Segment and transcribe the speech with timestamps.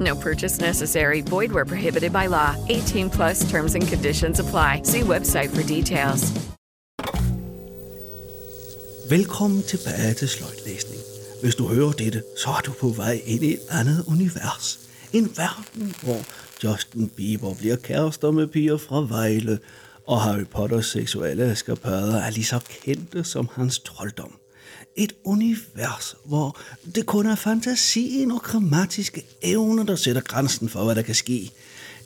[0.00, 1.20] No purchase necessary.
[1.20, 2.54] Void where prohibited by law.
[2.68, 4.80] 18 plus terms and conditions apply.
[4.84, 6.32] See website for details.
[9.10, 11.00] Velkommen tilbage til sløjtlæsning.
[11.42, 14.78] Hvis du hører dette, så er du på vej ind i et andet univers.
[15.12, 16.20] En verden, hvor
[16.64, 19.58] Justin Bieber bliver kærester med piger fra Vejle,
[20.06, 24.41] og Harry Potters seksuelle eskapader er lige så kendte som hans trolddom.
[24.96, 26.58] Et univers, hvor
[26.94, 31.50] det kun er fantasien og grammatiske evner, der sætter grænsen for, hvad der kan ske.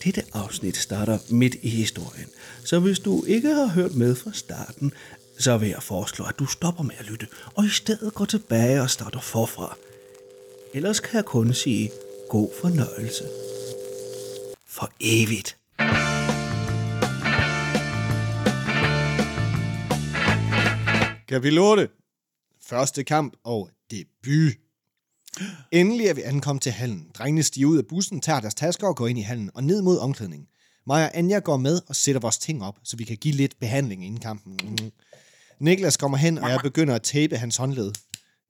[0.04, 2.28] Dette afsnit starter midt i historien,
[2.64, 4.92] så hvis du ikke har hørt med fra starten,
[5.38, 8.82] så vil jeg foreslå, at du stopper med at lytte, og i stedet går tilbage
[8.82, 9.76] og starter forfra.
[10.74, 11.90] Ellers kan jeg kun sige
[12.28, 13.24] god fornøjelse.
[14.66, 15.56] For evigt.
[21.28, 21.88] Kapitel 8.
[22.68, 24.52] Første kamp og debut.
[25.72, 27.10] Endelig er vi ankommet til hallen.
[27.14, 29.82] Drengene stiger ud af bussen, tager deres tasker og går ind i hallen og ned
[29.82, 30.48] mod omklædningen.
[30.86, 33.58] Maja og Anja går med og sætter vores ting op, så vi kan give lidt
[33.58, 34.58] behandling inden kampen.
[34.62, 34.92] Mm.
[35.60, 37.92] Niklas kommer hen, og jeg begynder at tape hans håndled.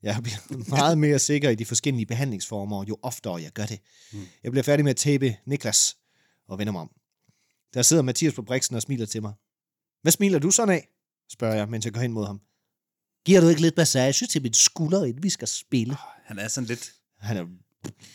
[0.03, 0.39] Jeg bliver
[0.77, 3.81] meget mere sikker i de forskellige behandlingsformer, jo oftere jeg gør det.
[4.43, 5.97] Jeg bliver færdig med at tape Niklas
[6.49, 6.91] og vender mig om.
[7.75, 9.33] Der sidder Mathias på briksen og smiler til mig.
[10.03, 10.89] Hvad smiler du sådan af?
[11.33, 12.41] spørger jeg, mens jeg går hen mod ham.
[13.27, 15.97] Giver du ikke lidt massage til min skulder, inden vi skal spille?
[16.25, 16.93] Han er sådan lidt...
[17.19, 17.47] Han er,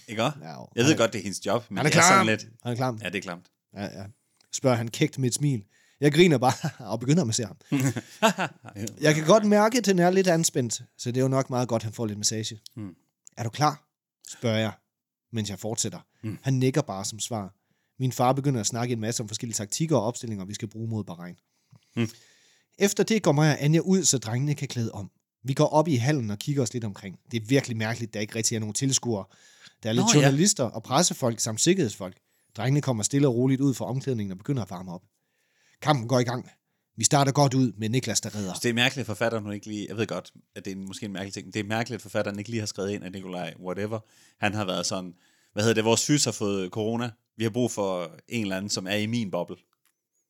[0.08, 0.38] Ikke også?
[0.42, 2.10] Ja, Jeg ved er- godt, det er hendes job, men han er det er klar.
[2.10, 2.42] sådan lidt...
[2.64, 3.00] Han er klam.
[3.04, 3.46] Ja, det er klamt.
[3.74, 4.06] Ja, ja.
[4.54, 5.64] Spørger han kægt med et smil.
[6.00, 6.54] Jeg griner bare
[6.92, 7.58] og begynder at massere ham.
[9.02, 11.68] Jeg kan godt mærke, at den er lidt anspændt, så det er jo nok meget
[11.68, 12.60] godt, at han får lidt massage.
[12.76, 12.96] Mm.
[13.38, 13.88] Er du klar?
[14.30, 14.72] spørger jeg,
[15.34, 16.00] mens jeg fortsætter.
[16.24, 16.38] Mm.
[16.44, 17.56] Han nikker bare som svar.
[18.00, 20.90] Min far begynder at snakke en masse om forskellige taktikker og opstillinger, vi skal bruge
[20.90, 21.36] mod Bahrein.
[21.96, 22.10] Mm.
[22.80, 25.12] Efter det går mig og Anja ud, så drengene kan klæde om.
[25.44, 27.20] Vi går op i hallen og kigger os lidt omkring.
[27.32, 29.26] Det er virkelig mærkeligt, der ikke rigtig er nogen tilskuere.
[29.84, 30.26] Der er lidt Nå, ja.
[30.26, 32.18] journalister og pressefolk samt sikkerhedsfolk.
[32.58, 35.02] Drengene kommer stille og roligt ud fra omklædningen og begynder at varme op.
[35.82, 36.50] Kampen går i gang.
[36.98, 38.54] Vi starter godt ud med Niklas, der redder.
[38.54, 39.86] Det er mærkeligt, at forfatteren ikke lige...
[39.90, 41.54] Jeg ved godt, at det er måske en mærkelig ting.
[41.54, 44.00] Det er mærkeligt, at forfatteren ikke lige har skrevet ind, at Nikolaj, whatever,
[44.40, 45.14] han har været sådan...
[45.54, 45.86] Hvad hedder det?
[45.86, 47.12] Vores fys har fået corona.
[47.38, 49.56] Vi har brug for en eller anden, som er i min boble.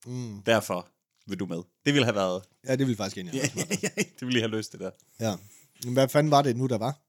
[0.06, 0.41] Mm.
[0.46, 0.88] Derfor
[1.28, 1.58] vil du med.
[1.86, 2.44] Det ville have været...
[2.68, 3.32] Ja, det vil faktisk gerne.
[3.38, 3.42] Ja,
[3.96, 4.92] det ville lige have løst det der.
[5.20, 5.36] ja.
[5.86, 7.02] Men hvad fanden var det nu, der var?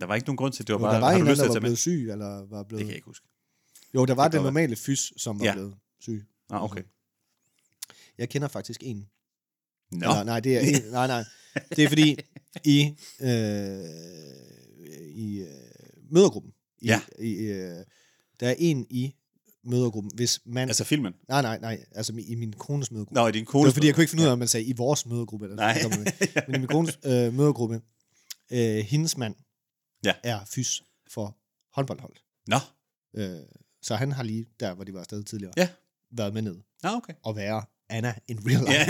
[0.00, 0.94] Der var ikke nogen grund til, det var Jo, bare...
[0.94, 1.60] der var en lyst der var med?
[1.60, 2.78] blevet syg, eller var blevet...
[2.80, 3.26] Det kan jeg ikke huske.
[3.94, 5.52] Jo, der var Det godt normale fys, som var Ja.
[5.52, 6.26] blevet syg.
[6.50, 6.82] Ah, okay.
[8.18, 9.08] Jeg kender faktisk en.
[9.90, 11.24] Nå, Eller, nej, det er en, nej, nej.
[11.76, 12.16] Det er fordi,
[12.64, 13.84] i, øh,
[15.16, 17.00] i øh, mødergruppen, i, Ja.
[17.18, 17.84] i, øh,
[18.40, 19.14] der er en i
[19.66, 20.68] mødergruppen, hvis man...
[20.68, 21.12] altså filmen.
[21.28, 23.14] nej, nej, nej, altså i min kones mødergruppe.
[23.14, 23.64] Nå, i din det kone.
[23.66, 25.46] var fordi, jeg kunne ikke finde ud af, om man sagde i vores mødergruppe.
[25.46, 25.82] Eller Nej.
[25.82, 26.12] noget.
[26.48, 27.80] Men i min kones øh, mødergruppe,
[28.52, 29.34] øh, hendes mand
[30.04, 30.12] Ja.
[30.24, 30.82] er fys
[31.12, 31.36] for
[31.74, 32.12] håndboldhold.
[32.46, 32.58] Nå,
[33.16, 33.38] Øh,
[33.82, 35.68] så han har lige, der hvor de var afsted tidligere, Ja.
[36.16, 37.12] været med ned Nå okay.
[37.24, 38.72] og være Anna in real life.
[38.72, 38.86] Ja.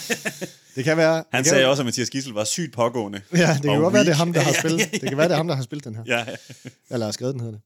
[0.76, 1.24] det kan være...
[1.32, 3.20] Han det sagde være- også, at Mathias Gissel var sygt pågående.
[3.32, 4.80] Ja, det kan godt være, det er ham, der har spillet.
[4.92, 6.02] Det kan være, det er ham, der har spillet den her.
[6.06, 6.26] Ja,
[6.90, 7.62] Eller har skrevet den, hedder det.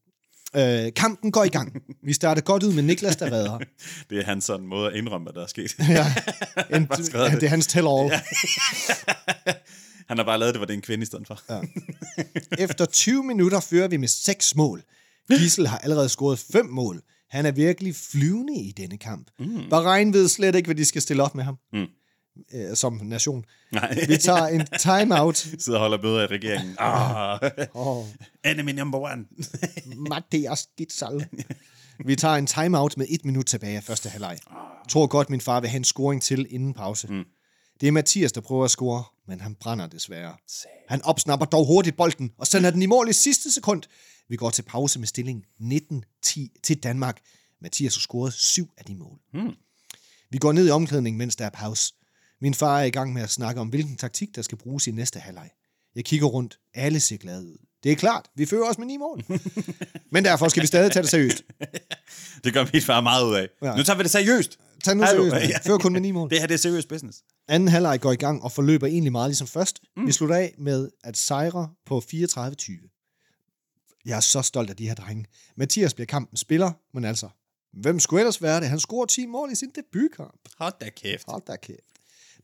[0.57, 1.81] Øh, kampen går i gang.
[2.03, 3.59] Vi starter godt ud med Niklas, der redder.
[4.09, 5.75] det er hans sådan måde at indrømme, hvad der er sket.
[5.79, 6.13] Ja,
[6.77, 7.43] en, ja, det.
[7.43, 8.11] er hans tell-all.
[10.09, 11.41] Han har bare lavet det, var det en kvinde i stedet for.
[11.49, 11.61] Ja.
[12.63, 14.83] Efter 20 minutter fører vi med seks mål.
[15.29, 17.01] Gissel har allerede scoret fem mål.
[17.29, 19.27] Han er virkelig flyvende i denne kamp.
[19.39, 19.69] Mm.
[19.69, 21.57] Bahrein ved slet ikke, hvad de skal stille op med ham.
[21.73, 21.85] Mm.
[22.53, 23.45] Øh, som nation.
[23.71, 24.05] Nej.
[24.07, 25.37] Vi tager en timeout.
[25.63, 26.75] sidder og holder møder i regeringen.
[26.79, 27.39] Ah,
[27.73, 28.05] Oh,
[28.45, 29.25] enemy number one.
[30.09, 31.25] Mathias Gitzal.
[32.05, 34.37] Vi tager en timeout med et minut tilbage af første halvleg.
[34.89, 37.07] Tror godt, min far vil have en scoring til inden pause.
[37.07, 37.23] Mm.
[37.81, 40.35] Det er Mathias, der prøver at score, men han brænder desværre.
[40.89, 43.83] Han opsnapper dog hurtigt bolden og sender den i mål i sidste sekund.
[44.29, 47.19] Vi går til pause med stilling 19-10 til Danmark.
[47.61, 49.19] Mathias har scoret syv af de mål.
[49.33, 49.51] Mm.
[50.29, 51.93] Vi går ned i omklædningen, mens der er pause.
[52.41, 54.91] Min far er i gang med at snakke om, hvilken taktik, der skal bruges i
[54.91, 55.49] næste halvleg.
[55.95, 56.59] Jeg kigger rundt.
[56.73, 57.57] Alle ser glade ud.
[57.83, 59.23] Det er klart, vi fører os med ni mål.
[60.11, 61.43] Men derfor skal vi stadig tage det seriøst.
[62.43, 63.47] Det gør min far meget ud af.
[63.61, 63.75] Ja.
[63.75, 64.59] Nu tager vi det seriøst.
[64.83, 65.29] Tag nu Hallo.
[65.29, 65.49] seriøst.
[65.49, 65.57] Ja.
[65.71, 66.29] Før kun med ni mål.
[66.29, 67.23] Det her det er serious business.
[67.47, 69.79] Anden halvleg går i gang og forløber egentlig meget ligesom først.
[69.97, 70.07] Mm.
[70.07, 74.01] Vi slutter af med at sejre på 34-20.
[74.05, 75.25] Jeg er så stolt af de her drenge.
[75.57, 77.29] Mathias bliver kampen spiller, men altså,
[77.73, 78.69] hvem skulle ellers være det?
[78.69, 80.39] Han scorer 10 mål i sin debutkamp.
[80.57, 81.23] Hold da kæft.
[81.27, 81.94] Hold da kæft.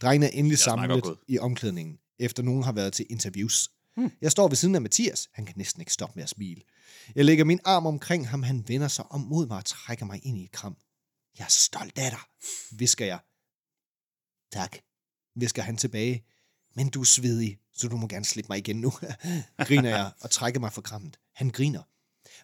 [0.01, 3.69] Drengene er endelig samlet i omklædningen, efter nogen har været til interviews.
[3.95, 4.11] Hmm.
[4.21, 5.29] Jeg står ved siden af Mathias.
[5.33, 6.61] Han kan næsten ikke stoppe med at smile.
[7.15, 8.43] Jeg lægger min arm omkring ham.
[8.43, 10.77] Han vender sig om mod mig og trækker mig ind i et kram.
[11.37, 12.19] Jeg er stolt af dig,
[12.71, 13.19] visker jeg.
[14.51, 14.77] Tak,
[15.35, 16.25] visker han tilbage.
[16.75, 18.91] Men du er svedig, så du må gerne slippe mig igen nu,
[19.67, 21.19] griner jeg og trækker mig for krammet.
[21.35, 21.83] Han griner.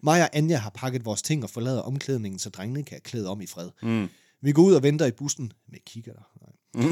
[0.04, 3.42] Mig og Anja har pakket vores ting og forlader omklædningen, så drengene kan klæde om
[3.42, 3.70] i fred.
[3.84, 4.08] Mm.
[4.42, 5.54] Vi går ud og venter i bussen.
[5.68, 6.32] med kigger der.
[6.42, 6.57] Nej.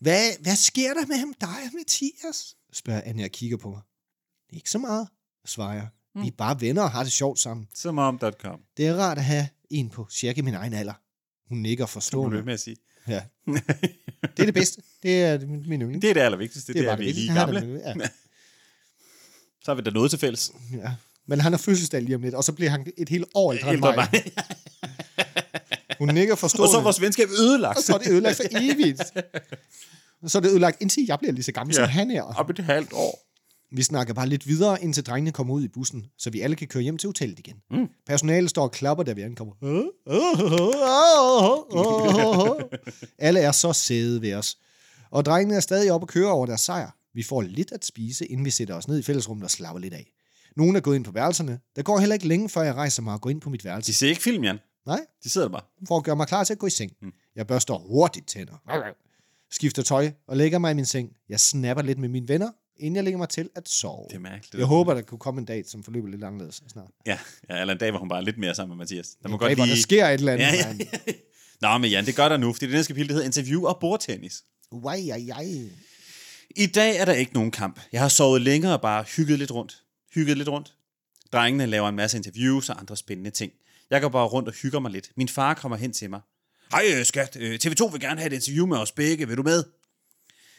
[0.00, 2.56] hvad, hvad sker der med ham, dig og Mathias?
[2.72, 3.80] spørger Anja og kigger på mig.
[4.52, 5.08] Ikke så meget,
[5.46, 5.88] svarer jeg.
[6.22, 7.68] Vi er bare venner og har det sjovt sammen.
[7.74, 8.60] Som om.com.
[8.76, 10.92] Det er rart at have en på cirka min egen alder.
[11.48, 12.42] Hun nikker forstående.
[12.42, 12.76] med at sige.
[13.08, 13.22] Ja.
[14.36, 14.82] Det er det bedste.
[15.02, 16.02] Det er min yndling.
[16.02, 16.72] Det er det allervigtigste.
[16.72, 17.60] Det, det er, bare at vi er lige er gamle.
[17.60, 17.94] det- Ja.
[19.64, 20.52] Så har vi da noget til fælles.
[20.72, 20.94] ja.
[21.26, 23.72] Men han har fødselsdag lige om lidt, og så bliver han et helt år ældre
[23.72, 24.08] end mig.
[26.00, 26.72] Hun nikker Og forstående.
[26.72, 27.78] så er vores venskab ødelagt.
[27.78, 29.02] og så er det ødelagt for evigt.
[30.26, 31.82] Så er det ødelagt, indtil jeg bliver lige så gammel, ja.
[31.82, 32.22] Som han er.
[32.22, 33.18] Op et halvt år.
[33.76, 36.68] Vi snakker bare lidt videre, indtil drengene kommer ud i bussen, så vi alle kan
[36.68, 37.56] køre hjem til hotellet igen.
[37.70, 37.86] Mm.
[38.06, 39.54] Personalet står og klapper, da vi ankommer.
[43.18, 44.56] alle er så sæde ved os.
[45.10, 46.90] Og drengene er stadig oppe og køre over deres sejr.
[47.14, 49.94] Vi får lidt at spise, inden vi sætter os ned i fællesrummet og slapper lidt
[49.94, 50.06] af.
[50.56, 51.58] Nogle er gået ind på værelserne.
[51.76, 53.92] Der går heller ikke længe, før jeg rejser mig og går ind på mit værelse.
[53.92, 54.58] De ser ikke film, Jan.
[54.90, 55.62] Nej, De sidder der bare.
[55.88, 56.92] for at gøre mig klar til at gå i seng.
[57.36, 58.54] Jeg børster hurtigt tænder.
[59.50, 61.10] Skifter tøj og lægger mig i min seng.
[61.28, 64.06] Jeg snapper lidt med mine venner, inden jeg lægger mig til at sove.
[64.10, 64.54] Det er mærkeligt.
[64.54, 66.90] Jeg håber, der kunne komme en dag, som forløber lidt anderledes snart.
[67.06, 67.18] Ja,
[67.50, 69.08] ja, eller en dag, hvor hun bare er lidt mere sammen med Mathias.
[69.22, 69.76] Der må En godt dag, hvor lige...
[69.76, 70.44] der sker et eller andet.
[70.44, 70.66] Ja, ja.
[70.66, 70.80] mand.
[71.62, 74.44] Nå, men Jan, det gør der nu, fordi det næste kapitel, hedder interview og bordtennis.
[74.70, 75.70] Uaj, ej, ej.
[76.56, 77.80] I dag er der ikke nogen kamp.
[77.92, 79.82] Jeg har sovet længere og bare hygget lidt rundt.
[80.14, 80.74] Hygget lidt rundt.
[81.32, 83.52] Drengene laver en masse interviews og andre spændende ting.
[83.90, 85.10] Jeg går bare rundt og hygger mig lidt.
[85.16, 86.20] Min far kommer hen til mig.
[86.72, 89.28] Hej øh, skat, øh, TV2 vil gerne have et interview med os begge.
[89.28, 89.64] Vil du med?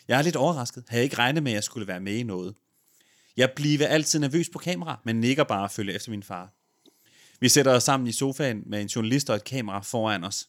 [0.08, 0.84] Jeg er lidt overrasket.
[0.88, 2.56] Havde ikke regnet med, at jeg skulle være med i noget.
[3.38, 6.54] Jeg bliver altid nervøs på kamera, men nikker bare og følger efter min far.
[7.40, 10.48] Vi sætter os sammen i sofaen med en journalist og et kamera foran os.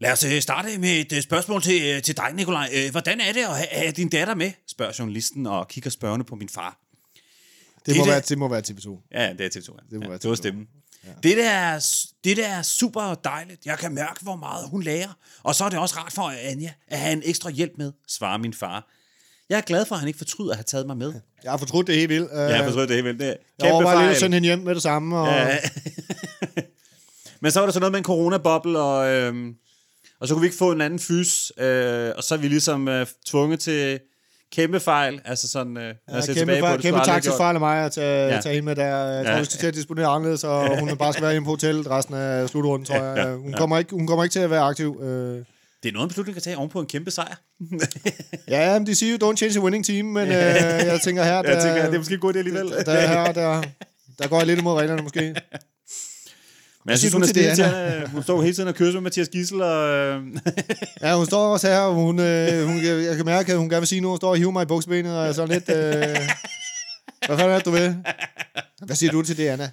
[0.00, 2.70] Lad os øh, starte med et spørgsmål til, til dig, Nikolaj.
[2.90, 4.52] Hvordan er det at have din datter med?
[4.66, 6.85] spørger journalisten og kigger spørgende på min far.
[7.86, 9.08] Det, Det må er være, det- må være TV2.
[9.12, 9.74] Ja, det er TV2.
[9.74, 9.82] Ja.
[9.90, 10.36] Det må ja, være det var TV2.
[10.36, 10.66] stemmen.
[11.04, 11.10] Ja.
[11.22, 11.86] Det, der er,
[12.24, 13.66] det der er super dejligt.
[13.66, 15.16] Jeg kan mærke, hvor meget hun lærer.
[15.42, 18.38] Og så er det også rart for Anja at have en ekstra hjælp med, svarer
[18.38, 18.90] min far.
[19.48, 21.12] Jeg er glad for, at han ikke fortryder at have taget mig med.
[21.44, 22.30] Jeg har fortrudt det helt vildt.
[22.32, 23.20] Uh, Jeg har fortrudt det helt vildt.
[23.20, 25.18] Det er jeg overvejer lidt at sende hende hjem med det samme.
[25.18, 25.26] Og...
[25.26, 25.58] Ja.
[27.40, 29.54] Men så var der så noget med en coronaboble, og, øhm,
[30.20, 32.88] og så kunne vi ikke få en anden fys, øh, og så er vi ligesom
[32.88, 34.00] øh, tvunget til
[34.52, 37.30] kæmpe fejl, altså sådan, øh, ja, Ja, se kæmpe, tilbage på fejl, det, kæmpe taktisk
[37.30, 37.38] gjort.
[37.38, 38.34] fejl af mig at tage, Ja.
[38.34, 38.40] ja.
[38.40, 38.96] tage hende med der.
[39.06, 39.38] Jeg tror, Ja.
[39.38, 42.14] vi skal til at disponere anderledes, og hun bare skal være hjemme på hotellet resten
[42.14, 43.34] af slutrunden, tror jeg.
[43.34, 45.00] Hun, kommer ikke, hun kommer ikke til at være aktiv.
[45.02, 45.44] Øh.
[45.82, 47.34] Det er noget, en beslutning kan tage oven på en kæmpe sejr.
[48.48, 51.42] Ja, men de siger jo, don't change the winning team, men øh, jeg tænker her,
[51.42, 52.68] der, Jeg tænker, det er måske en god idé alligevel.
[52.70, 53.62] der, der, her, der,
[54.18, 55.34] der går jeg lidt imod reglerne måske.
[56.86, 59.62] Men jeg synes, hun er at hun står hele tiden og kysser med Mathias Gissel,
[59.62, 60.22] og øh,
[61.02, 63.80] Ja, hun står også her, og hun, øh, hun, jeg, kan mærke, at hun gerne
[63.80, 64.12] vil sige noget.
[64.12, 65.68] Hun står og hiver mig i buksebenet, og sådan lidt...
[65.68, 65.76] Øh,
[67.26, 67.96] hvad fanden er det, du vil?
[68.86, 69.70] Hvad siger du til det, Anna?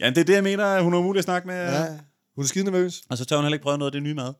[0.00, 1.72] ja, det er det, jeg mener, hun er umulig at snakke med.
[1.72, 1.86] Ja,
[2.34, 3.02] hun er skide nervøs.
[3.10, 4.32] Og så tør hun heller ikke prøve noget af det nye mad.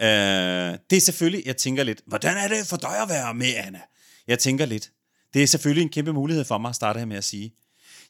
[0.00, 3.52] Øh, det er selvfølgelig, jeg tænker lidt, hvordan er det for dig at være med,
[3.56, 3.80] Anna?
[4.28, 4.90] Jeg tænker lidt,
[5.34, 7.54] det er selvfølgelig en kæmpe mulighed for mig at starte her med at sige.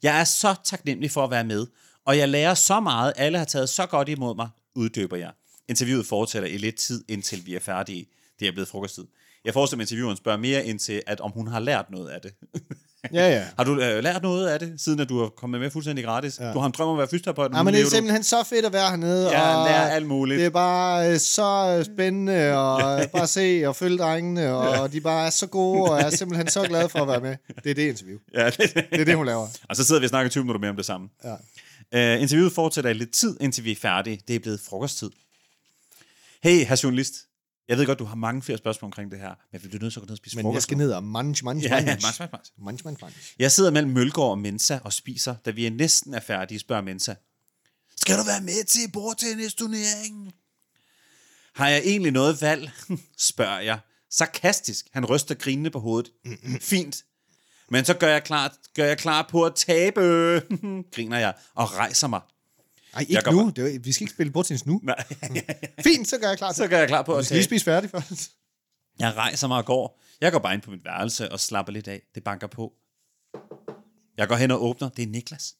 [0.02, 1.66] Jeg er så taknemmelig for at være med,
[2.04, 5.32] og jeg lærer så meget, alle har taget så godt imod mig, uddøber jeg.
[5.68, 8.06] Interviewet fortsætter i lidt tid, indtil vi er færdige.
[8.40, 9.04] Det er blevet frokosttid.
[9.44, 12.08] Jeg forestiller mig, at intervieweren spørger mere ind til, at om hun har lært noget
[12.08, 12.34] af det.
[13.12, 13.44] Ja, ja.
[13.56, 16.38] har du øh, lært noget af det, siden at du har kommet med fuldstændig gratis?
[16.40, 16.52] Ja.
[16.52, 17.50] Du har en drøm om at være fysioterapeut.
[17.56, 19.30] Ja, men det er lever du- simpelthen så fedt at være hernede.
[19.30, 20.38] Ja, og lære alt muligt.
[20.38, 22.32] Det er bare øh, så spændende
[23.02, 26.10] at bare se og følge drengene, og de bare er så gode, og jeg er
[26.16, 27.36] simpelthen så glad for at være med.
[27.64, 28.18] Det er det interview.
[28.34, 29.46] Ja, det, Det er det, hun laver.
[29.68, 31.08] Og så sidder vi og snakker 20 minutter mere om det samme.
[31.24, 31.34] Ja.
[32.16, 34.20] Uh, interviewet fortsætter i lidt tid, indtil vi er færdige.
[34.28, 35.10] Det er blevet frokosttid.
[36.42, 37.14] Hey, herr journalist.
[37.70, 39.92] Jeg ved godt, du har mange flere spørgsmål omkring det her, men vi bliver nødt
[39.92, 40.54] til at gå ned og spise Men frokost.
[40.54, 42.52] jeg skal ned og manch, manch, Ja, manch, manch, manch.
[42.58, 43.34] Manch, manch, manch.
[43.38, 46.82] Jeg sidder mellem Mølgaard og Mensa og spiser, da vi er næsten er færdige, spørger
[46.82, 47.14] Mensa.
[47.96, 50.32] Skal du være med til bordtennisturneringen?
[51.54, 52.70] Har jeg egentlig noget valg?
[53.30, 53.78] spørger jeg.
[54.10, 54.86] Sarkastisk.
[54.92, 56.10] Han ryster grinende på hovedet.
[56.60, 57.04] Fint.
[57.70, 60.00] Men så gør jeg klar, gør jeg klar på at tabe,
[60.94, 62.20] griner jeg og rejser mig.
[62.92, 63.50] Ej, Jeg ikke går nu.
[63.56, 64.80] Det er, vi skal ikke spille bordtennis nu.
[64.82, 65.04] Nej,
[65.86, 67.64] Fint, så gør jeg klar så gør jeg klar på Vi at skal lige spise
[67.64, 68.30] færdig først.
[68.98, 70.00] Jeg rejser mig og går.
[70.20, 72.02] Jeg går bare ind på mit værelse og slapper lidt af.
[72.14, 72.72] Det banker på.
[74.16, 74.88] Jeg går hen og åbner.
[74.88, 75.56] Det er Niklas.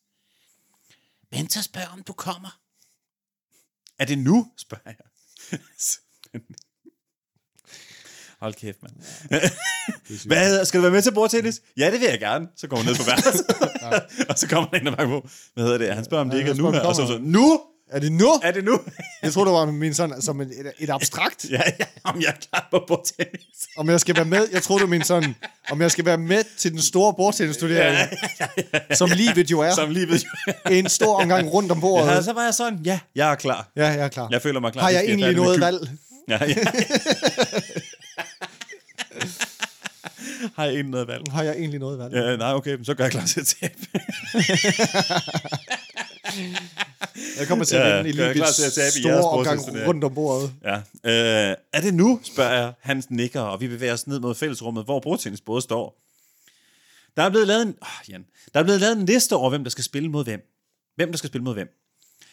[1.33, 2.61] Mentor spørger, om du kommer.
[3.99, 4.53] Er det nu?
[4.57, 5.61] spørger jeg.
[8.41, 8.95] Hold kæft, mand.
[10.27, 11.61] Hvad hedder, skal du være med til bordtennis?
[11.77, 12.47] Ja, det vil jeg gerne.
[12.57, 13.47] Så går hun ned på værelset.
[14.31, 15.29] og så kommer der en, der banker på.
[15.55, 15.95] Hvad hedder det?
[15.95, 16.81] Han spørger, om det Ja, ikke er han nu her.
[16.81, 17.61] Og så, så, nu?
[17.91, 18.29] Er det nu?
[18.43, 18.81] Er det nu?
[19.23, 21.47] Jeg tror, det var min sådan, som et, et, abstrakt.
[21.51, 23.69] ja, ja, om jeg er klar på bordtennis.
[23.77, 25.35] Om jeg skal være med, jeg tror du min sådan,
[25.71, 27.97] om jeg skal være med til den store bordtennisturnering,
[28.95, 29.75] som livet jo er.
[29.75, 32.09] Som livet jo En stor omgang rundt om bordet.
[32.09, 33.69] Ja, så var jeg sådan, ja, jeg er klar.
[33.77, 34.29] Ja, jeg er klar.
[34.31, 34.83] Jeg føler mig klar.
[34.83, 35.89] Har jeg egentlig noget valg?
[36.29, 36.55] Ja, ja.
[40.61, 41.25] Har jeg egentlig noget valg?
[41.31, 42.15] Har jeg egentlig noget valg?
[42.15, 43.75] Ja, nej, okay, men så gør jeg klar til at tabe.
[47.39, 50.05] Jeg kommer til at Ja, vinde i jeg klar til at tabe store omgang rundt
[50.05, 50.53] om bordet.
[50.65, 50.77] Ja.
[50.77, 52.73] Øh, er det nu, spørger jeg.
[52.81, 56.01] Han nikker, og vi bevæger os ned mod fællesrummet, hvor bordtennis både står.
[57.17, 59.65] Der er blevet lavet en, oh, Jan, der er blevet lavet en liste over, hvem
[59.65, 60.41] der skal spille mod hvem.
[60.97, 61.69] Hvem der skal spille mod hvem.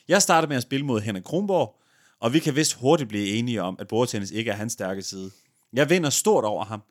[0.07, 1.75] Jeg starter med at spille mod Henrik Kronborg,
[2.19, 5.31] og vi kan vist hurtigt blive enige om, at bordtennis ikke er hans stærke side.
[5.73, 6.81] Jeg vinder stort over ham.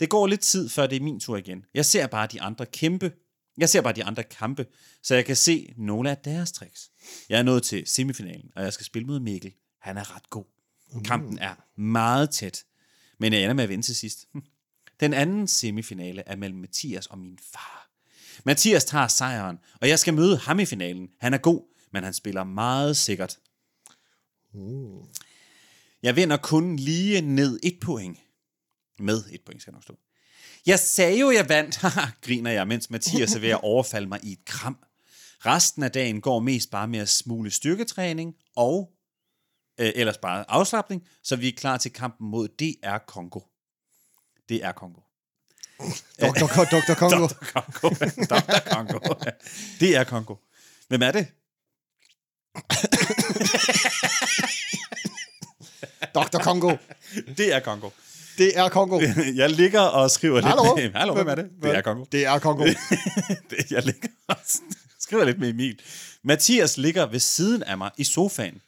[0.00, 1.64] Det går lidt tid, før det er min tur igen.
[1.74, 3.12] Jeg ser bare de andre kæmpe.
[3.58, 4.66] Jeg ser bare de andre kampe,
[5.02, 6.90] så jeg kan se nogle af deres tricks.
[7.28, 9.52] Jeg er nået til semifinalen, og jeg skal spille mod Mikkel.
[9.80, 10.44] Han er ret god.
[11.04, 12.64] Kampen er meget tæt,
[13.18, 14.28] men jeg ender med at vinde til sidst.
[15.00, 17.90] Den anden semifinale er mellem Mathias og min far.
[18.44, 21.08] Mathias tager sejren, og jeg skal møde ham i finalen.
[21.20, 21.62] Han er god,
[21.92, 23.38] men han spiller meget sikkert.
[26.02, 28.18] Jeg vinder kun lige ned et point.
[28.98, 29.98] Med et point skal jeg nok stå.
[30.66, 31.78] Jeg sagde jo, jeg vandt,
[32.24, 34.78] griner jeg, mens Mathias er ved at overfalde mig i et kram.
[35.46, 38.92] Resten af dagen går mest bare med at smule styrketræning og
[39.80, 43.40] øh, ellers bare afslappning, så vi er klar til kampen mod DR Kongo.
[44.50, 45.00] DR Kongo.
[46.22, 46.46] Dr.
[46.46, 46.94] Ko- Dr.
[46.94, 47.26] Kongo.
[47.26, 47.34] Dr.
[47.52, 47.94] Kongo.
[48.24, 48.74] Dr.
[48.74, 48.98] Kongo.
[49.80, 50.34] DR Kongo.
[50.88, 51.26] Hvem er det?
[56.14, 56.38] Dr.
[56.42, 56.76] Kongo.
[57.38, 57.90] DR Kongo.
[58.38, 59.00] Det er Kongo.
[59.42, 60.74] Jeg ligger og skriver Hallo?
[60.76, 61.00] lidt med...
[61.00, 61.46] Hallo, hvem er det?
[61.62, 62.04] DR Kongo.
[62.12, 62.64] Det er Kongo.
[63.50, 64.36] Det- jeg ligger og
[65.00, 65.80] skriver lidt med Emil.
[66.24, 68.60] Mathias ligger ved siden af mig i sofaen.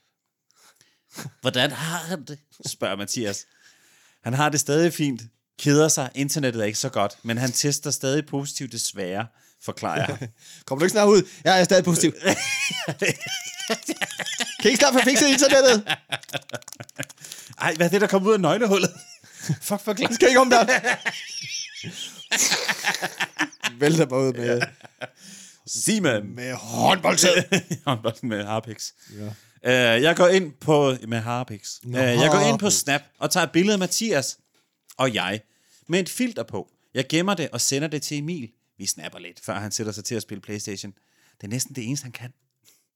[1.40, 2.38] Hvordan har han det?
[2.66, 3.46] spørger Mathias.
[4.24, 5.22] Han har det stadig fint.
[5.58, 6.10] Keder sig.
[6.14, 9.26] Internettet er ikke så godt, men han tester stadig positivt desværre,
[9.62, 10.28] forklarer jeg.
[10.66, 11.22] Kommer du ikke snart ud?
[11.44, 12.12] Jeg er stadig positiv.
[14.60, 15.96] kan I ikke snart få fikset internettet?
[17.60, 18.90] Ej, hvad er det, der kommer ud af nøglehullet?
[19.60, 20.14] Fuck, for glas.
[20.14, 20.64] Skal I komme der?
[23.78, 24.62] Vælter mig ud med,
[25.66, 26.34] Simon.
[26.34, 27.42] med håndboldsæd.
[27.86, 28.92] Håndbolden med Harpix.
[29.62, 29.96] Ja.
[29.96, 31.60] Uh, jeg går ind på med Harpix.
[31.84, 32.70] Uh, jeg går ind på.
[32.70, 34.38] Snap og tager et billede af Mathias
[34.96, 35.40] og jeg
[35.86, 36.70] med et filter på.
[36.94, 38.50] Jeg gemmer det og sender det til Emil.
[38.78, 40.92] Vi snapper lidt, før han sætter sig til at spille Playstation.
[41.40, 42.32] Det er næsten det eneste, han kan.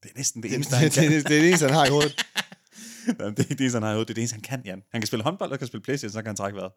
[0.03, 1.03] Det er næsten det eneste, han kan.
[1.11, 2.27] det, det er det eneste, han har i hovedet.
[3.07, 4.09] Jamen, det er det eneste, han har i hovedet.
[4.09, 4.83] Det er det eneste, han kan, Jan.
[4.93, 6.73] Han kan spille håndbold og kan spille Playstation, så kan han trække vejret.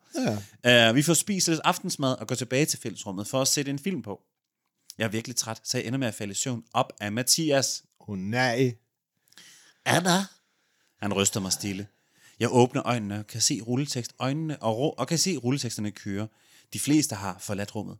[0.65, 0.89] Ja.
[0.89, 3.79] Uh, vi får spist lidt aftensmad og går tilbage til fællesrummet for at sætte en
[3.79, 4.21] film på.
[4.97, 7.83] Jeg er virkelig træt, så jeg ender med at falde i søvn op af Mathias.
[7.99, 8.75] Åh oh, nej.
[9.85, 10.25] Anna.
[11.01, 11.87] Han ryster mig stille.
[12.39, 16.27] Jeg åbner øjnene og kan se rulletekst øjnene og, ro- og kan se rulleteksterne køre.
[16.73, 17.97] De fleste har forladt rummet.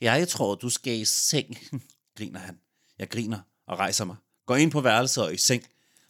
[0.00, 1.58] Jeg tror, du skal i seng,
[2.18, 2.58] griner han.
[2.98, 4.16] Jeg griner og rejser mig.
[4.46, 5.64] Går ind på værelset og i seng,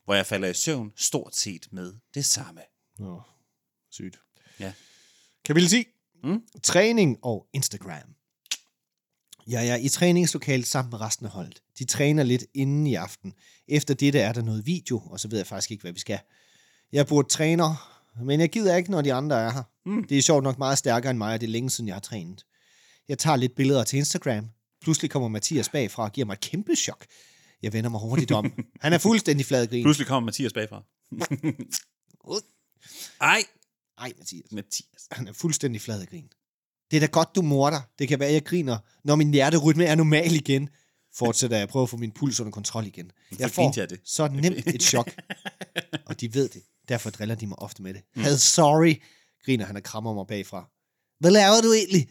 [0.04, 2.60] hvor jeg falder i søvn stort set med det samme.
[2.98, 3.22] Nå,
[3.90, 4.18] sygt.
[4.60, 4.72] Ja.
[5.44, 5.84] Kapitel 10.
[6.24, 6.42] Mm?
[6.62, 8.14] Træning og Instagram.
[9.46, 11.62] Jeg er i træningslokalet sammen med resten af holdet.
[11.78, 13.34] De træner lidt inden i aften.
[13.68, 16.18] Efter dette er der noget video, og så ved jeg faktisk ikke, hvad vi skal.
[16.92, 19.62] Jeg burde træner, men jeg gider ikke, når de andre er her.
[19.86, 20.04] Mm.
[20.04, 22.00] Det er sjovt nok meget stærkere end mig, og det er længe siden, jeg har
[22.00, 22.46] trænet.
[23.08, 24.50] Jeg tager lidt billeder til Instagram.
[24.80, 27.06] Pludselig kommer Mathias bagfra og giver mig et kæmpe chok.
[27.64, 28.52] Jeg vender mig hurtigt om.
[28.80, 29.84] Han er fuldstændig flad grin.
[29.88, 30.82] Pludselig kommer Mathias bagfra.
[33.20, 33.44] Ej,
[33.98, 34.52] Ej, Mathias.
[34.52, 35.08] Mathias.
[35.12, 36.28] Han er fuldstændig flad af grin.
[36.90, 37.80] Det er da godt, du morder.
[37.98, 40.68] Det kan være, jeg griner, når min hjerterytme er normal igen.
[41.14, 43.10] Fortsætter jeg at prøve at få min puls under kontrol igen.
[43.38, 44.00] Jeg får jeg det.
[44.04, 45.10] så nemt et chok.
[46.08, 46.62] Og de ved det.
[46.88, 48.02] Derfor driller de mig ofte med det.
[48.16, 48.22] Mm.
[48.22, 48.94] Hey, sorry,
[49.44, 50.70] griner han og krammer mig bagfra.
[51.20, 52.08] Hvad laver du egentlig?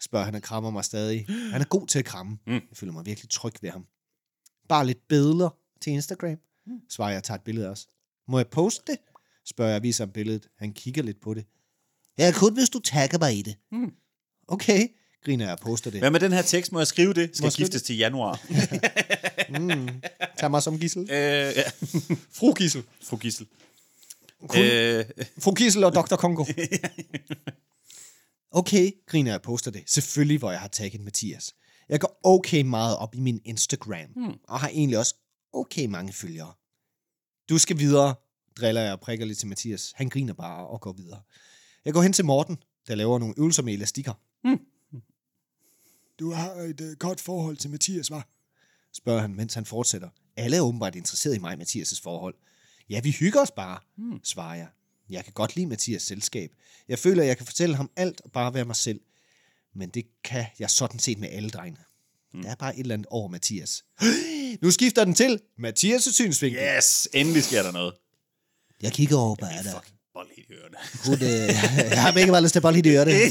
[0.00, 1.26] spørger han og krammer mig stadig.
[1.28, 2.38] Han er god til at kramme.
[2.46, 2.52] Mm.
[2.52, 3.86] Jeg føler mig virkelig tryg ved ham.
[4.68, 6.80] Bare lidt billeder til Instagram, mm.
[6.90, 7.86] svarer jeg tager et billede også.
[8.28, 8.98] Må jeg poste det?
[9.48, 10.48] spørger jeg viser ham billedet.
[10.58, 11.44] Han kigger lidt på det.
[12.18, 13.56] Ja, kun hvis du tagger mig i det.
[13.72, 13.92] Mm.
[14.48, 14.88] Okay,
[15.24, 16.00] griner jeg og poster det.
[16.00, 16.72] Hvad med den her tekst?
[16.72, 17.36] Må jeg skrive det?
[17.36, 18.40] Skal skrive giftes til januar.
[20.38, 21.02] Tag mig som gissel.
[21.02, 21.08] øh,
[21.56, 21.62] ja.
[22.38, 22.82] Fru Gissel.
[23.02, 23.46] Fru Gissel.
[24.48, 25.04] Kun- Øh,
[25.38, 26.16] Fru Gissel og Dr.
[26.16, 26.44] Kongo.
[28.50, 29.82] okay, griner jeg og poster det.
[29.86, 31.54] Selvfølgelig, hvor jeg har tagget Mathias.
[31.88, 34.38] Jeg går okay meget op i min Instagram, hmm.
[34.48, 35.14] og har egentlig også
[35.52, 36.52] okay mange følgere.
[37.48, 38.14] Du skal videre,
[38.60, 39.92] driller jeg og prikker lidt til Mathias.
[39.94, 41.22] Han griner bare og går videre.
[41.84, 42.56] Jeg går hen til Morten,
[42.88, 44.12] der laver nogle øvelser med elastikker.
[44.44, 44.60] Hmm.
[46.18, 48.28] Du har et uh, godt forhold til Mathias, var?
[48.96, 50.08] spørger han, mens han fortsætter.
[50.36, 52.34] Alle er åbenbart interesseret i mig og Mathias' forhold.
[52.90, 54.20] Ja, vi hygger os bare, hmm.
[54.24, 54.68] svarer jeg.
[55.10, 56.50] Jeg kan godt lide Mathias' selskab.
[56.88, 59.00] Jeg føler, at jeg kan fortælle ham alt og bare være mig selv.
[59.78, 61.84] Men det kan jeg sådan set med alle drengene.
[62.32, 62.42] Hmm.
[62.42, 63.84] Der er bare et eller andet over Mathias.
[64.62, 66.60] nu skifter den til Mathias' synsvinkel.
[66.76, 67.94] yes, endelig sker der noget.
[68.82, 69.46] Jeg kigger over på.
[69.46, 70.76] Fucking bold i ørerne.
[71.04, 73.12] Hun, øh, jeg har begge bare lyst til at hende i ørerne.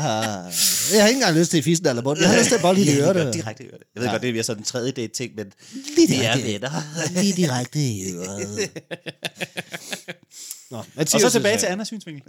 [0.00, 0.52] Ah,
[0.92, 2.22] jeg har ikke engang lyst til fissen eller bunden.
[2.22, 3.32] Jeg har lyst til at hende i ørerne.
[3.32, 3.84] Direkte i ørerne.
[3.94, 4.12] Jeg ved ja.
[4.12, 5.52] godt, det er sådan en tredje date ting, men
[5.96, 7.20] Lige vi er venner.
[7.22, 8.70] Lige direkte i øret.
[10.70, 12.22] Nå, Og Mathias så tilbage synes til jeg- Annas synsvinkel.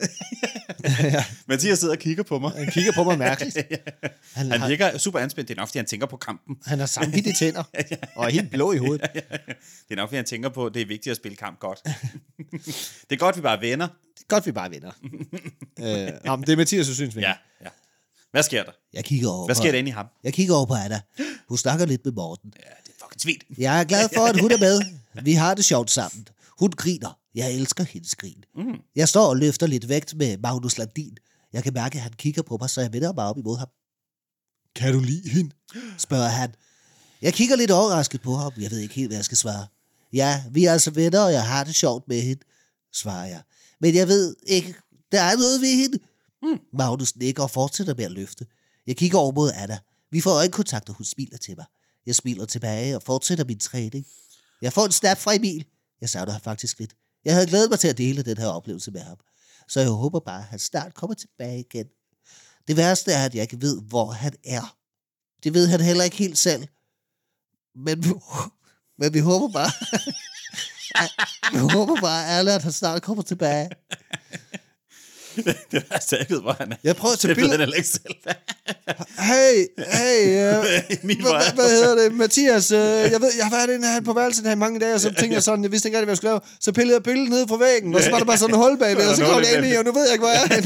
[1.48, 2.52] Mathias sidder og kigger på mig.
[2.52, 3.58] Han kigger på mig mærkeligt.
[4.34, 5.48] Han, Han har, virker super anspændt.
[5.48, 6.58] Det er nok, fordi han tænker på kampen.
[6.66, 7.64] han har samvittige tænder,
[8.16, 9.02] og er helt blå i hovedet.
[9.14, 9.24] Det
[9.92, 11.80] er nok, fordi han tænker på, at det er vigtigt at spille kamp godt.
[13.10, 13.88] det er godt, vi bare er venner.
[13.88, 14.92] Det er godt, vi bare er venner.
[15.80, 17.22] øh, nå, men det er Mathias' synsvinkel.
[17.22, 17.70] Ja, ja.
[18.32, 18.72] Hvad sker der?
[18.94, 20.06] Jeg kigger over Hvad på, sker der inde i ham?
[20.24, 21.02] Jeg kigger over på Anna.
[21.50, 22.54] Hun snakker lidt med Morten.
[22.56, 23.42] Ja, det er fucking svin.
[23.58, 24.82] Jeg er glad for, at hun er med.
[25.24, 26.28] Vi har det sjovt sammen.
[26.60, 27.18] Hun griner.
[27.40, 28.44] Jeg elsker hendes grin.
[28.56, 28.80] Mm.
[28.96, 31.18] Jeg står og løfter lidt vægt med Magnus Landin.
[31.54, 33.68] Jeg kan mærke, at han kigger på mig, så jeg vender mig op imod ham.
[34.76, 35.56] Kan du lide hende?
[35.98, 36.56] Spørger han.
[37.22, 38.52] Jeg kigger lidt overrasket på ham.
[38.58, 39.68] Jeg ved ikke helt, hvad jeg skal svare.
[40.14, 42.42] Ja, vi er altså venner, og jeg har det sjovt med hende,
[42.94, 43.42] svarer jeg.
[43.82, 44.76] Men jeg ved ikke,
[45.12, 46.00] der er noget ved hende.
[46.44, 46.60] Mm.
[46.74, 48.46] Magnus nikker og fortsætter med at løfte.
[48.88, 49.80] Jeg kigger over mod Anna.
[50.12, 51.66] Vi får øjenkontakt, og hun smiler til mig.
[52.06, 54.06] Jeg smiler tilbage og fortsætter min træning.
[54.62, 55.66] Jeg får en snap fra Emil.
[56.02, 56.96] Jeg savner ham faktisk lidt.
[57.26, 59.18] Jeg havde glædet mig til at dele den her oplevelse med ham.
[59.68, 61.88] Så jeg håber bare, at han snart kommer tilbage igen.
[62.68, 64.78] Det værste er, at jeg ikke ved, hvor han er.
[65.44, 66.68] Det ved han heller ikke helt selv.
[67.76, 68.04] Men,
[68.98, 69.72] men vi håber bare...
[71.54, 73.70] vi håber bare, alle, at han snart kommer tilbage.
[75.72, 76.76] det er særligt, hvor han er.
[76.84, 77.66] Jeg prøver at tage Det billeder.
[77.74, 78.16] ikke selv.
[79.20, 80.66] Hey, hey, uh,
[81.22, 82.14] hvad, er- hvad, hedder det?
[82.14, 84.94] Mathias, uh, jeg ved, jeg har været inde her på værelset her i mange dage,
[84.94, 86.42] og så tænkte jeg sådan, jeg vidste ikke rigtig, hvad jeg skulle lave.
[86.62, 88.80] Så pillede jeg billedet ned på væggen, og så var der bare sådan en hul
[88.80, 90.62] bagved, og så kom jeg ind i, og nu ved jeg ikke, hvor jeg er.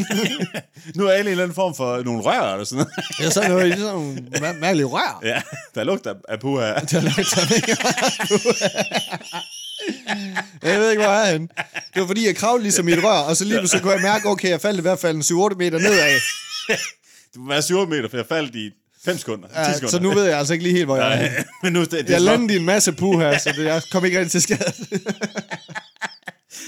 [0.98, 2.94] Nu er alle i en eller anden form for nogle rør eller sådan noget.
[3.20, 5.20] Jeg er sådan noget, i sådan nogle mær- mærkelige rør.
[5.24, 5.42] Ja,
[5.76, 6.74] der lugter af puha.
[6.74, 7.78] Der lugter ikke
[10.64, 11.48] Jeg ved ikke, hvor jeg er henne.
[11.94, 14.02] Det var fordi, jeg kravlede ligesom i et rør, og så lige pludselig kunne jeg
[14.02, 16.20] mærke, okay, jeg faldt i hvert fald en 7-8 meter nedad.
[17.36, 18.72] Du må være 7 meter, for jeg faldt i
[19.06, 19.48] 5 sekunder.
[19.48, 19.90] 10 Ja, sekunder.
[19.92, 22.10] så nu ved jeg altså ikke lige helt, hvor jeg er men nu det, det
[22.10, 24.74] Jeg er landede i en masse puha, så det, jeg kom ikke rigtig til skade.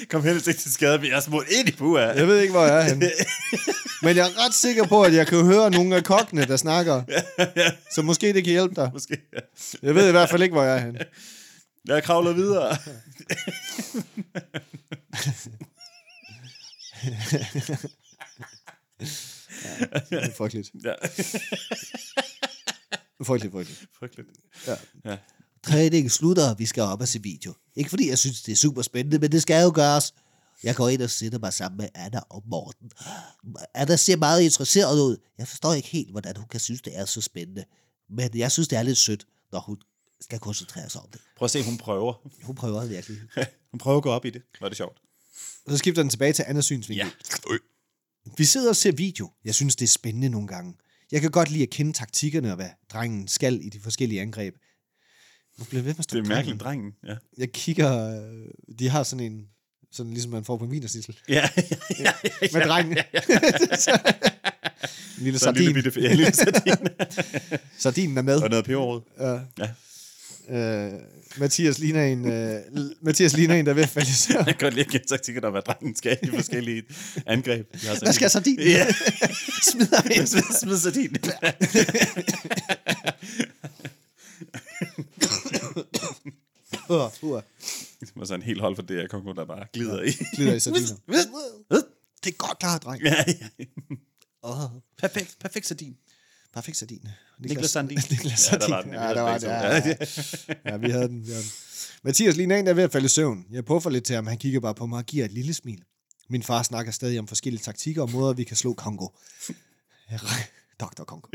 [0.09, 2.01] Kom helst ikke til skade, men jeg er smurt ind i puha.
[2.03, 3.11] Jeg ved ikke, hvor jeg er henne.
[4.03, 7.01] Men jeg er ret sikker på, at jeg kan høre nogle af kokkene, der snakker.
[7.95, 8.89] Så måske det kan hjælpe dig.
[8.93, 9.17] Måske.
[9.83, 10.99] Jeg ved i hvert fald ikke, hvor jeg er henne.
[11.87, 12.77] Jeg kravler videre.
[20.09, 20.71] Det er frygteligt.
[20.83, 20.93] Ja.
[23.23, 23.85] Frygteligt, frygteligt.
[23.99, 24.29] Frygteligt.
[24.67, 24.75] Ja.
[25.05, 25.17] Ja.
[25.63, 27.53] Træningen slutter, og vi skal op og se video.
[27.75, 30.13] Ikke fordi jeg synes, det er super spændende, men det skal jo gøres.
[30.63, 32.91] Jeg går ind og sætter mig sammen med Anna og Morten.
[33.73, 35.17] Anna ser meget interesseret ud.
[35.37, 37.63] Jeg forstår ikke helt, hvordan hun kan synes, det er så spændende.
[38.09, 39.77] Men jeg synes, det er lidt sødt, når hun
[40.21, 41.21] skal koncentrere sig om det.
[41.37, 42.13] Prøv at se, hun prøver.
[42.43, 43.17] Hun prøver virkelig.
[43.71, 44.41] Hun prøver at gå op i det.
[44.61, 44.97] Var det sjovt?
[45.69, 47.07] Så skifter den tilbage til Anders synsvinkel.
[47.49, 47.57] Ja.
[48.37, 49.31] Vi sidder og ser video.
[49.45, 50.73] Jeg synes, det er spændende nogle gange.
[51.11, 54.55] Jeg kan godt lide at kende taktikkerne og hvad drengen skal i de forskellige angreb.
[55.69, 56.29] Bliver jeg ved med Det er drengen.
[56.29, 56.91] mærkeligt, drengen.
[57.07, 57.15] Ja.
[57.37, 58.21] Jeg kigger...
[58.31, 58.47] øh,
[58.79, 59.47] De har sådan en...
[59.91, 61.19] Sådan ligesom man får på en vinersnitsel.
[61.29, 61.61] Ja, ja,
[61.99, 62.47] ja, ja.
[62.53, 62.97] Med drengen.
[62.97, 63.91] en lille Så
[65.17, 65.73] en lille sardin.
[65.73, 66.87] bitte, ja, en lille sardin.
[67.77, 68.41] Sardinen er med.
[68.41, 69.01] og noget peberrod.
[69.19, 69.39] Ja.
[69.65, 69.71] Ja.
[70.49, 70.91] Øh,
[71.37, 72.61] Mathias ligner en, øh,
[73.01, 74.37] Mathias ligner en, der er ved at falde i søvn.
[74.37, 76.83] Jeg kan godt lide at taktikker, hvad drengen skal i forskellige
[77.25, 77.67] angreb.
[77.73, 78.59] Jeg har Hvad skal sardin?
[78.59, 78.87] Ja.
[79.71, 80.27] Smider ind.
[80.27, 81.15] Smid, smid sardin.
[86.89, 87.41] Uh, uh.
[88.15, 90.11] Og så en helt hold for DR Kongo, der bare glider i.
[90.35, 90.95] Glider i sardiner.
[92.23, 93.03] Det er godt klart, dreng.
[93.03, 93.65] ja, ja.
[94.41, 95.95] Oh, Perfekt, perfekt sardin.
[96.55, 97.07] Perfekt sardin.
[97.39, 97.99] Niklas Sandin.
[98.11, 98.93] Niklas Ja, der var den.
[98.93, 99.47] Ja, der var det.
[99.47, 99.83] Ja, ja.
[99.85, 100.71] Ja.
[100.71, 101.21] ja, vi havde den.
[101.27, 101.51] Vi havde den.
[102.03, 103.45] Mathias lige en er ved at falde i søvn.
[103.51, 104.27] Jeg puffer lidt til ham.
[104.27, 105.81] Han kigger bare på mig og giver et lille smil.
[106.29, 109.07] Min far snakker stadig om forskellige taktikker og måder, vi kan slå Kongo.
[110.11, 110.19] Jeg
[110.79, 111.03] Dr.
[111.03, 111.27] Kongo.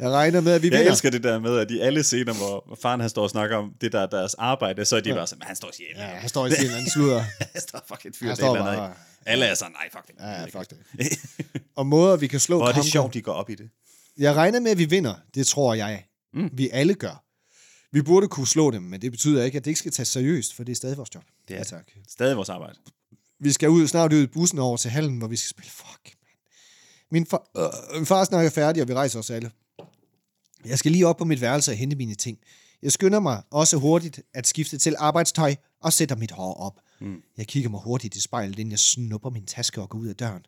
[0.00, 0.90] Jeg regner med, at vi Jeg vinder.
[0.92, 3.72] elsker det der med, at i alle scener, hvor faren han står og snakker om
[3.80, 5.88] det der er deres arbejde, så er de bare sådan, "Men han står og siger,
[5.96, 6.16] Ja, ja.
[6.16, 7.20] han står i sin anden sludder.
[7.52, 8.76] han står fucking fyr Han det eller andet.
[8.78, 8.92] bare- af."
[9.26, 10.14] Alle er sådan, nej, fuck det.
[10.20, 11.60] Ja, ja, fuck det.
[11.76, 12.90] Og måder, vi kan slå Hvor er det Kongo.
[12.90, 13.70] sjovt, de går op i det.
[14.18, 15.14] Jeg regner med, at vi vinder.
[15.34, 16.04] Det tror jeg.
[16.34, 16.50] Mm.
[16.52, 17.24] Vi alle gør.
[17.92, 20.54] Vi burde kunne slå dem, men det betyder ikke, at det ikke skal tages seriøst,
[20.54, 21.24] for det er stadig vores job.
[21.48, 21.90] Det er ja, tak.
[22.08, 22.78] Stadig vores arbejde.
[23.40, 25.70] Vi skal ud, snart ud i bussen over til hallen, hvor vi skal spille.
[25.70, 26.32] Fuck, man.
[27.10, 29.50] Min, far, øh, min far snakker færdig, og vi rejser os alle.
[30.64, 32.38] Jeg skal lige op på mit værelse og hente mine ting.
[32.82, 36.80] Jeg skynder mig også hurtigt at skifte til arbejdstøj og sætter mit hår op.
[37.00, 37.22] Mm.
[37.36, 40.16] Jeg kigger mig hurtigt i spejlet, inden jeg snupper min taske og går ud af
[40.16, 40.46] døren.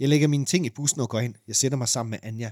[0.00, 1.34] Jeg lægger mine ting i bussen og går ind.
[1.46, 2.50] Jeg sætter mig sammen med Anja.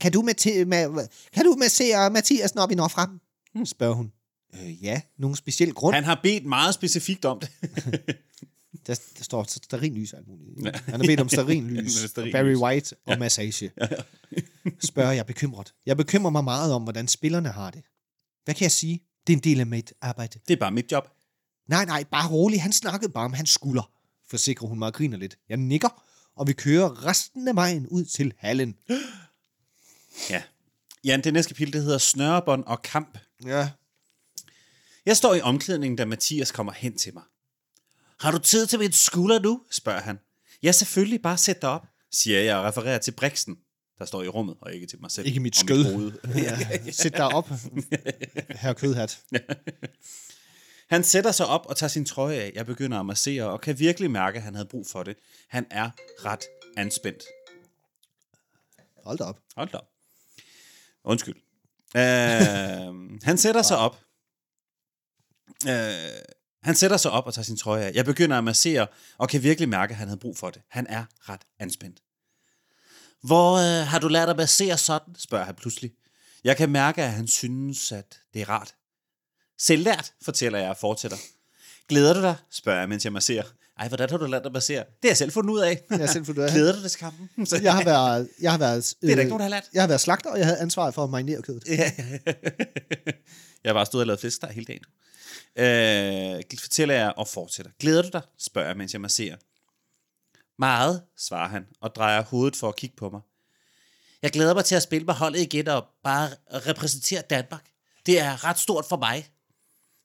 [0.00, 3.20] Kan du, med, med, kan du massere Mathias, når vi når frem?
[3.54, 3.66] Mm.
[3.66, 4.12] spørger hun.
[4.54, 5.94] Øh, ja, nogen speciel grund.
[5.94, 7.50] Han har bedt meget specifikt om det.
[8.86, 10.64] Der, der står sterinlys og alt muligt.
[10.64, 10.70] Ja.
[10.84, 12.32] Han har bedt om sterinlys, Ja, og stearinlys.
[12.32, 13.70] Barry White og massage.
[14.84, 15.74] Spørger jeg bekymret.
[15.86, 17.82] Jeg bekymrer mig meget om, hvordan spillerne har det.
[18.44, 19.00] Hvad kan jeg sige?
[19.26, 20.38] Det er en del af mit arbejde.
[20.48, 21.08] Det er bare mit job.
[21.68, 22.62] Nej, nej, bare rolig.
[22.62, 23.90] Han snakkede bare om hans skulder.
[24.30, 25.38] Forsikrer hun mig og griner lidt.
[25.48, 26.02] Jeg nikker,
[26.36, 28.74] og vi kører resten af vejen ud til hallen.
[30.30, 30.42] Ja.
[31.04, 33.18] Jan, det næste kapitel, det hedder Snørebånd og kamp.
[33.44, 33.70] Ja.
[35.06, 37.22] Jeg står i omklædningen, da Mathias kommer hen til mig.
[38.20, 39.62] Har du tid til mit skulder nu?
[39.70, 40.18] spørger han.
[40.62, 41.22] Ja, selvfølgelig.
[41.22, 43.58] Bare sæt dig op, siger jeg og refererer til Brixen,
[43.98, 45.26] der står i rummet, og ikke til mig selv.
[45.26, 45.92] Ikke mit og skød.
[45.92, 46.12] hoved.
[46.44, 46.90] ja.
[46.92, 47.48] Sæt dig op,
[48.50, 49.20] herr Kødhat.
[50.90, 52.52] Han sætter sig op og tager sin trøje af.
[52.54, 55.16] Jeg begynder at massere og kan virkelig mærke, at han havde brug for det.
[55.48, 55.90] Han er
[56.24, 56.44] ret
[56.76, 57.22] anspændt.
[59.04, 59.38] Hold da op.
[59.56, 59.89] Hold da op.
[61.04, 61.34] Undskyld.
[61.94, 62.00] Uh,
[63.22, 64.00] han sætter sig op.
[65.64, 65.70] Uh,
[66.62, 67.92] han sætter sig op og tager sin trøje af.
[67.94, 68.86] Jeg begynder at massere
[69.18, 70.62] og kan virkelig mærke, at han havde brug for det.
[70.68, 72.02] Han er ret anspændt.
[73.22, 75.14] Hvor uh, har du lært at massere sådan?
[75.18, 75.92] spørger han pludselig.
[76.44, 78.74] Jeg kan mærke, at han synes, at det er rart.
[79.58, 81.16] Selvlært, fortæller jeg og fortsætter.
[81.88, 82.36] Glæder du dig?
[82.50, 83.44] spørger jeg, mens jeg masserer.
[83.80, 84.78] Ej, hvordan har du lært at massere?
[84.78, 85.82] Det har jeg selv fundet ud af.
[85.90, 86.52] Jeg har selv fundet ud af.
[86.54, 87.30] Glæder du dig til kampen?
[87.46, 89.64] Så- Jeg har været, jeg har været, Det er der ikke nogen, der har lært.
[89.74, 91.64] Jeg har været slagter, og jeg havde ansvaret for at marinere kødet.
[91.68, 91.92] Ja.
[93.64, 94.82] jeg har bare stået og lavet flæskesteg hele dagen.
[95.56, 97.72] Øh, fortæller jeg og fortsætter.
[97.80, 98.22] Glæder du dig?
[98.38, 99.36] spørger jeg, mens jeg masserer.
[100.58, 103.20] Meget, svarer han og drejer hovedet for at kigge på mig.
[104.22, 107.64] Jeg glæder mig til at spille med holdet igen og bare repræsentere Danmark.
[108.06, 109.28] Det er ret stort for mig.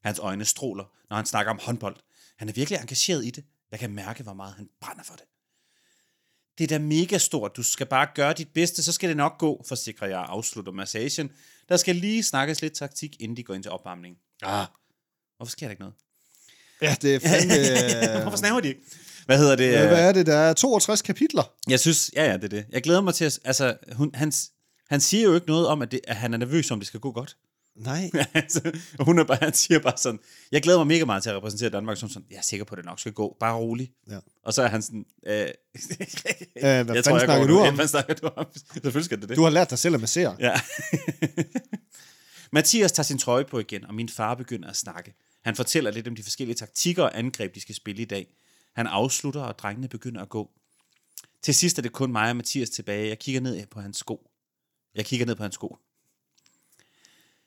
[0.04, 1.96] Hans øjne stråler, når han snakker om håndbold.
[2.38, 3.44] Han er virkelig engageret i det.
[3.76, 5.24] Jeg kan mærke, hvor meget han brænder for det.
[6.58, 7.52] Det er da mega stort.
[7.58, 11.32] Du skal bare gøre dit bedste, så skal det nok gå, forsikrer jeg afslutter massagen.
[11.70, 14.18] Der skal lige snakkes lidt taktik, inden de går ind til opvarmning.
[14.44, 14.66] Ah.
[15.38, 15.96] Hvorfor sker der ikke noget?
[16.82, 18.22] Ja, det er fandme...
[18.24, 18.82] Hvorfor snaver de ikke?
[19.26, 19.82] Hvad hedder det?
[19.82, 20.26] Øh, Hvad er det?
[20.26, 21.54] Der er 62 kapitler.
[21.70, 22.66] Jeg synes, ja, ja, det er det.
[22.70, 24.34] Jeg glæder mig til at, altså, hun, han,
[24.90, 27.00] han siger jo ikke noget om, at, det, at han er nervøs om, det skal
[27.00, 27.38] gå godt.
[27.76, 28.12] Nej.
[28.34, 30.20] altså, hun er bare, han siger bare sådan,
[30.52, 32.76] jeg glæder mig mega meget til at repræsentere Danmark, som sådan, jeg er sikker på,
[32.76, 33.92] at det nok skal gå, bare rolig.
[34.10, 34.20] Ja.
[34.44, 35.48] Og så er han sådan, øh, hvad
[36.56, 37.66] jeg fanden jeg snakker du om?
[37.66, 38.46] Ja, hvad snakker du om?
[38.74, 39.38] Selvfølgelig skal det det.
[39.38, 40.36] Du har lært dig selv at massere.
[40.40, 40.54] Ja.
[42.56, 45.14] Mathias tager sin trøje på igen, og min far begynder at snakke.
[45.44, 48.28] Han fortæller lidt om de forskellige taktikker og angreb, de skal spille i dag.
[48.76, 50.50] Han afslutter, og drengene begynder at gå.
[51.42, 53.10] Til sidst er det kun mig og Mathias tilbage.
[53.10, 54.30] Jeg kigger ned på hans sko.
[54.96, 55.78] Jeg kigger ned på hans sko.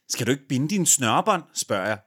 [0.09, 1.99] Skal du ikke binde din snørbånd, spørger jeg.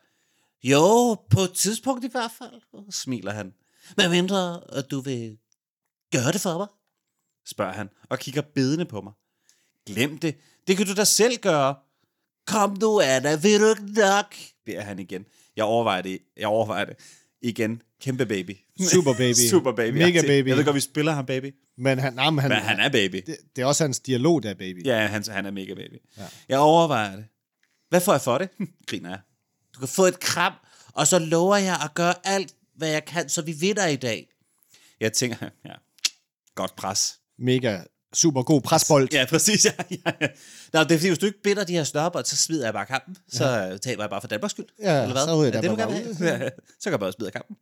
[0.64, 3.54] Jo, på et tidspunkt i hvert fald, smiler han.
[3.96, 5.38] Hvad mindre, at du vil
[6.14, 6.68] gøre det for mig?
[7.46, 9.14] spørger han, og kigger bedende på mig.
[9.88, 10.36] Glem det.
[10.68, 11.76] Det kan du da selv gøre.
[12.48, 14.36] Kom nu, Anna, vil du ikke nok?
[14.66, 15.26] beder han igen.
[15.56, 16.20] Jeg overvejer det.
[16.38, 16.96] Jeg overvejer det.
[17.42, 17.82] Igen.
[18.02, 18.58] Kæmpe baby.
[18.80, 19.34] Super baby.
[19.52, 19.98] Super baby.
[19.98, 20.48] Mega baby.
[20.48, 21.56] Jeg ved godt, vi spiller ham baby.
[21.78, 23.24] Men han, nej, men han, Men han er baby.
[23.26, 24.86] det, det er også hans dialog, der er baby.
[24.86, 25.98] Ja, han, han er mega baby.
[26.18, 26.24] Ja.
[26.50, 27.26] Jeg overvejer det.
[27.91, 28.49] Hvad får jeg for det?
[28.89, 29.19] Griner jeg.
[29.75, 30.54] Du kan få et kram,
[30.93, 34.27] og så lover jeg at gøre alt, hvad jeg kan, så vi vinder i dag.
[34.99, 35.73] Jeg tænker, ja,
[36.56, 37.19] godt pres.
[37.39, 37.82] Mega
[38.13, 39.10] super god presbold.
[39.13, 39.65] Ja, præcis.
[39.65, 40.27] Ja, ja, ja.
[40.73, 42.86] Nå, det er fordi, hvis du ikke binder de her snørbånd, så smider jeg bare
[42.86, 43.17] kampen.
[43.30, 43.77] Så ja.
[43.77, 44.65] taber jeg bare for Danmarks skyld.
[44.80, 45.25] Ja, eller hvad?
[45.25, 46.43] så ryger er det, du gerne have?
[46.43, 46.49] Ja,
[46.80, 47.58] så kan jeg bare smide kampen.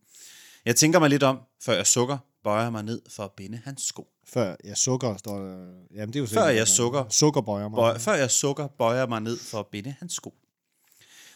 [0.66, 3.62] Jeg tænker mig lidt om, før jeg sukker, bøjer jeg mig ned for at binde
[3.66, 4.08] hans sko.
[4.34, 5.68] Før jeg sukker, står der...
[5.96, 7.10] Jamen, det er jo Før jeg at- sukker.
[7.10, 7.78] Sukkerbøjer mig.
[7.78, 10.34] Bøj, før jeg sukker, bøjer mig ned for at binde hans sko.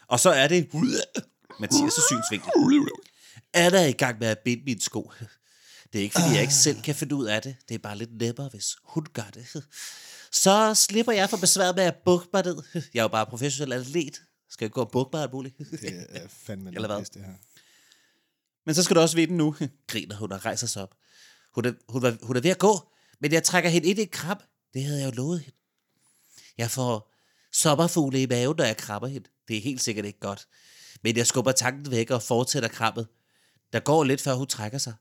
[0.08, 0.70] Og så er det...
[1.54, 2.50] Mathias' synsvinkel.
[3.54, 5.12] Er der i gang med at binde min sko?
[5.94, 7.56] Det er ikke, fordi jeg ikke selv kan finde ud af det.
[7.70, 9.64] Det er bare lidt nemmere, hvis hun gør det.
[10.32, 12.56] Så slipper jeg for besværet med at bukke mig ned.
[12.94, 14.22] Jeg er jo bare professionel atlet.
[14.50, 15.58] Skal jeg gå og bukke mig alt muligt?
[15.58, 17.06] Det er fandme Eller hvad?
[17.06, 17.34] det her.
[18.66, 19.56] Men så skal du også vide nu.
[19.88, 20.94] Griner hun og rejser sig op.
[21.56, 22.80] Hun er, hun, var, hun er ved at gå,
[23.20, 24.38] men jeg trækker hende ind i et krab.
[24.74, 25.58] Det havde jeg jo lovet hende.
[26.58, 27.14] Jeg får
[27.52, 29.30] sommerfugle i maven, når jeg krabber hende.
[29.48, 30.48] Det er helt sikkert ikke godt.
[31.02, 33.08] Men jeg skubber tanken væk og fortsætter krabbet.
[33.74, 34.94] Der går lidt, før hun trækker sig.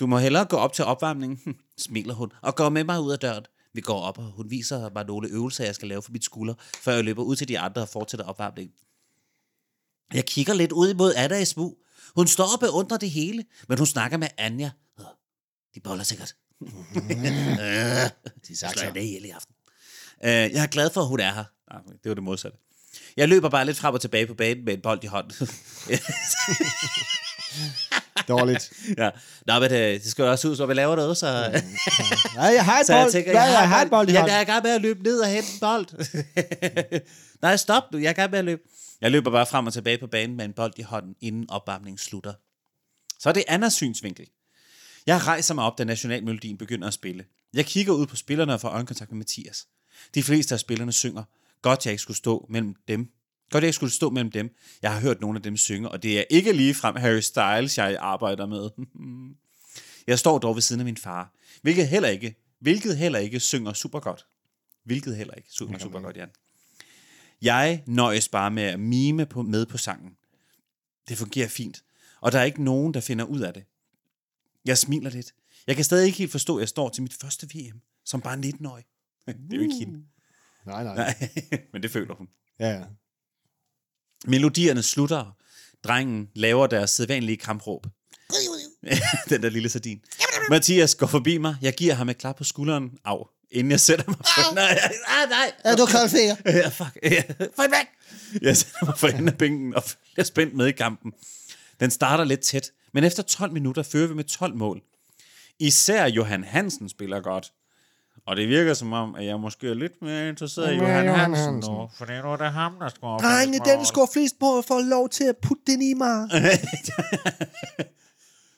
[0.00, 3.18] Du må hellere gå op til opvarmningen, smiler hun, og går med mig ud af
[3.18, 3.44] døren.
[3.72, 6.54] Vi går op, og hun viser mig nogle øvelser, jeg skal lave for mit skulder,
[6.76, 8.74] før jeg løber ud til de andre og fortsætter opvarmningen.
[10.14, 11.78] Jeg kigger lidt ud imod Anna i smug.
[12.18, 14.70] Hun står og beundrer det hele, men hun snakker med Anja.
[14.98, 15.04] "Åh,
[15.74, 16.34] De boller sikkert.
[18.48, 19.54] de slår jeg ned ihjel i aften.
[20.24, 21.44] Øh, jeg er glad for, at hun er her.
[22.02, 22.58] Det var det modsatte.
[23.16, 25.48] Jeg løber bare lidt frem og tilbage på banen med en bold i hånden.
[28.28, 28.72] Dårligt.
[28.98, 29.10] ja.
[29.46, 31.26] Nå, men det, det skal jo også ud, så vi laver noget, så...
[32.34, 33.12] Nej, jeg har et jeg bold.
[33.12, 34.28] tænker, Nej, jeg, jeg har et bold i hånden.
[34.30, 35.86] jeg er i gang med at løbe ned og hente en bold.
[37.42, 37.98] Nej, stop nu.
[37.98, 38.62] Jeg er i gang med at løbe.
[39.00, 41.98] Jeg løber bare frem og tilbage på banen med en bold i hånden, inden opvarmningen
[41.98, 42.32] slutter.
[43.20, 44.26] Så er det Annas synsvinkel.
[45.06, 47.24] Jeg rejser mig op, da nationalmelodien begynder at spille.
[47.54, 49.66] Jeg kigger ud på spillerne og får øjenkontakt med Mathias.
[50.14, 51.22] De fleste af spillerne synger.
[51.62, 53.08] Godt, jeg ikke skulle stå mellem dem.
[53.50, 54.56] Godt, jeg skulle stå mellem dem.
[54.82, 57.78] Jeg har hørt nogle af dem synge, og det er ikke lige frem Harry Styles,
[57.78, 58.70] jeg arbejder med.
[60.06, 63.72] Jeg står dog ved siden af min far, hvilket heller ikke, hvilket heller ikke synger
[63.72, 64.26] super godt.
[64.84, 66.28] Hvilket heller ikke synger super godt, Jan.
[67.42, 70.16] Jeg nøjes bare med at mime på, med på sangen.
[71.08, 71.84] Det fungerer fint,
[72.20, 73.64] og der er ikke nogen, der finder ud af det.
[74.64, 75.34] Jeg smiler lidt.
[75.66, 78.38] Jeg kan stadig ikke helt forstå, at jeg står til mit første VM, som bare
[78.38, 78.84] 19-årig.
[79.26, 80.04] Det er jo ikke hende.
[80.66, 80.94] Nej, nej.
[80.94, 81.30] Nej,
[81.72, 82.28] men det føler hun.
[82.58, 82.84] Ja, ja.
[84.26, 85.36] Melodierne slutter.
[85.84, 87.86] Drengen laver deres sædvanlige kampråb.
[89.30, 90.00] Den der lille sardin.
[90.50, 91.56] Mathias går forbi mig.
[91.62, 92.90] Jeg giver ham et klap på skulderen.
[93.04, 93.26] Au.
[93.50, 94.54] Inden jeg sætter mig for...
[94.54, 95.52] Nej, ah, nej.
[95.64, 96.36] Er du kold finger?
[96.46, 96.98] Ja, fuck.
[97.02, 97.22] Ja.
[97.56, 97.86] Få væk!
[98.42, 101.12] Jeg sætter mig for enden af bænken og følger spændt med i kampen.
[101.80, 104.82] Den starter lidt tæt, men efter 12 minutter fører vi med 12 mål.
[105.58, 107.52] Især Johan Hansen spiller godt.
[108.28, 111.20] Og det virker som om, at jeg måske er lidt mere interesseret i Johan, Johan
[111.20, 111.72] Hansen, Hansen.
[111.72, 111.90] nu.
[111.98, 113.18] For det er nu, det er ham, der scorer.
[113.18, 116.28] Drenge, den scorer flest på at få lov til at putte den i mig.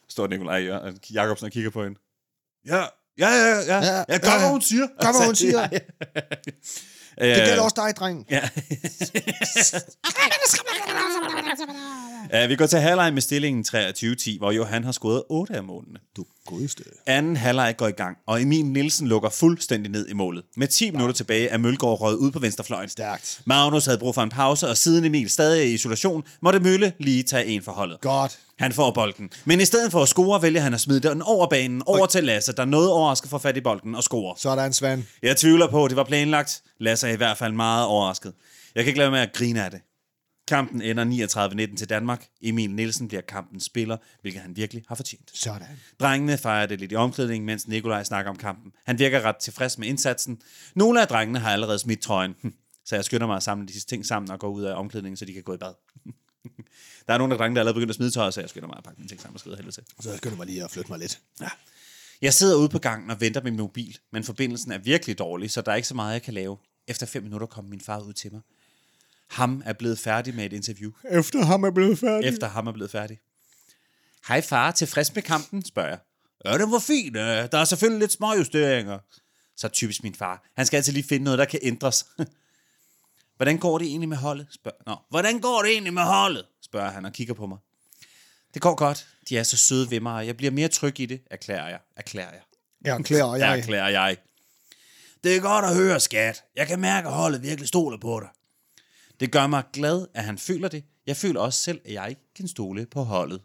[0.09, 1.99] Står Nikolaj Jør- Jacobsen og kigger på hende.
[2.67, 2.83] Ja, ja,
[3.19, 3.61] ja, ja.
[3.69, 4.39] Ja, ja, ja gør, ja.
[4.39, 4.87] hvad hun siger.
[5.01, 5.61] Gør, hvad hun siger.
[5.61, 5.69] Ja,
[7.27, 7.29] ja.
[7.29, 8.27] Det gælder Øh, også dig, dreng.
[8.31, 8.49] Ja.
[12.33, 15.99] ja, vi går til halvleg med stillingen 23-10, hvor Johan har scoret 8 af målene.
[16.17, 16.85] Du godeste.
[17.07, 20.45] Anden halvleg går i gang, og Emil Nielsen lukker fuldstændig ned i målet.
[20.57, 22.89] Med 10 minutter tilbage er Mølgaard røget ud på venstrefløjen.
[22.89, 23.41] Stærkt.
[23.45, 26.93] Magnus havde brug for en pause, og siden Emil stadig er i isolation, måtte Mølle
[26.99, 28.01] lige tage en for holdet.
[28.01, 28.39] Godt.
[28.59, 29.31] Han får bolden.
[29.45, 32.25] Men i stedet for at score, vælger han at smide den over banen, over til
[32.25, 34.35] Lasse, der noget overrasket får fat i bolden og scorer.
[34.39, 35.05] Så er der en svand.
[35.23, 36.63] Jeg tvivler på, at det var planlagt.
[36.79, 38.33] Lasse er i hvert fald meget overrasket.
[38.75, 39.81] Jeg kan ikke lade være med at grine af det.
[40.51, 42.27] Kampen ender 39-19 til Danmark.
[42.43, 45.31] Emil Nielsen bliver kampens spiller, hvilket han virkelig har fortjent.
[45.35, 45.69] Sådan.
[46.01, 48.73] Drengene fejrer det lidt i omklædningen, mens Nikolaj snakker om kampen.
[48.85, 50.43] Han virker ret tilfreds med indsatsen.
[50.75, 52.35] Nogle af drengene har allerede smidt trøjen,
[52.85, 55.25] så jeg skynder mig at samle disse ting sammen og gå ud af omklædningen, så
[55.25, 55.75] de kan gå i bad.
[57.07, 58.69] der er nogle af drengene, der er allerede begyndt at smide tøjet, så jeg skynder
[58.69, 59.85] mig at pakke mine ting sammen og skride helvede til.
[60.01, 61.21] Så skynder mig lige at flytte mig lidt.
[61.41, 61.49] Ja.
[62.23, 65.51] Jeg sidder ude på gangen og venter med min mobil, men forbindelsen er virkelig dårlig,
[65.51, 66.59] så der er ikke så meget, jeg kan lave.
[66.89, 68.41] Efter fem minutter kom min far ud til mig.
[69.31, 70.91] Ham er blevet færdig med et interview.
[71.11, 72.29] Efter ham er blevet færdig.
[72.29, 73.19] Efter ham er blevet færdig.
[74.29, 75.99] Hej far, tilfreds med kampen, spørger jeg.
[76.45, 77.17] Ja, den var fin.
[77.17, 78.99] øh, Der er selvfølgelig lidt små justeringer.
[79.57, 80.45] Så typisk min far.
[80.57, 82.07] Han skal altid lige finde noget, der kan ændres.
[83.37, 84.47] Hvordan går det egentlig med holdet?
[84.51, 84.77] Spørger.
[84.87, 86.47] Nå, hvordan går det egentlig med holdet?
[86.63, 87.59] spørger han og kigger på mig.
[88.55, 89.07] Det går godt.
[89.29, 91.79] De er så søde ved mig, og jeg bliver mere tryg i det, erklærer jeg.
[91.97, 92.41] Erklærer jeg.
[92.85, 93.59] Jeg erklærer jeg.
[93.59, 94.17] Erklærer jeg.
[95.25, 96.45] Det er godt at høre, skat.
[96.57, 98.29] Jeg kan mærke, at holdet virkelig stoler på dig.
[99.21, 100.85] Det gør mig glad, at han føler det.
[101.07, 103.41] Jeg føler også selv, at jeg kan stole på holdet.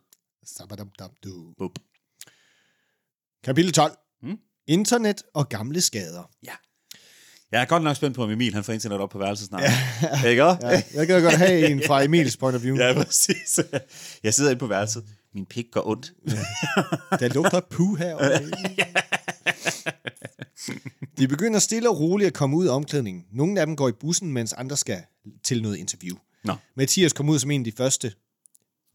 [0.46, 1.54] Sabadabdabdu.
[1.58, 1.72] Bup.
[3.44, 3.98] Kapitel 12.
[4.22, 4.38] Hmm?
[4.68, 6.30] Internet og gamle skader.
[6.44, 6.54] Ja.
[7.52, 9.64] Jeg er godt nok spændt på, om Emil han får internet op på værelset snart.
[9.64, 10.30] Ja.
[10.30, 10.44] Ikke?
[10.44, 12.78] Ja, jeg kan godt have en fra Emils point of view.
[12.84, 13.60] Ja, præcis.
[14.24, 15.06] Jeg sidder inde på værelset.
[15.36, 16.14] Min pik går ondt.
[17.20, 18.40] Der lugter puh her.
[21.18, 23.26] De begynder stille og roligt at komme ud af omklædningen.
[23.32, 25.02] Nogle af dem går i bussen, mens andre skal
[25.44, 26.16] til noget interview.
[26.44, 26.56] Nå.
[26.76, 28.14] Mathias kom ud som en af de første.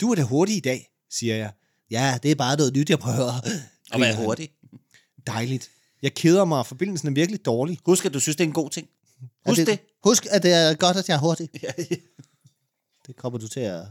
[0.01, 1.53] Du er da hurtig i dag, siger jeg.
[1.91, 3.33] Ja, det er bare noget nyt, jeg prøver.
[3.93, 4.51] Og vær hurtig.
[5.27, 5.71] Dejligt.
[6.03, 7.79] Jeg keder mig, og forbindelsen er virkelig dårlig.
[7.87, 8.89] Husk, at du synes, det er en god ting.
[9.47, 9.79] Husk Er det.
[10.05, 11.49] Husk, at det er godt, at jeg er hurtig.
[11.63, 11.97] Ja, ja.
[13.07, 13.85] Det kommer du til at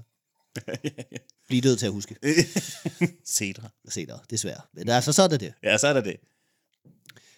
[1.47, 2.15] Bliv nødt til at huske.
[3.35, 3.69] Cedra.
[3.89, 4.61] Senere, desværre.
[4.73, 5.53] Men altså, så er det det.
[5.63, 6.15] Ja, så er der det.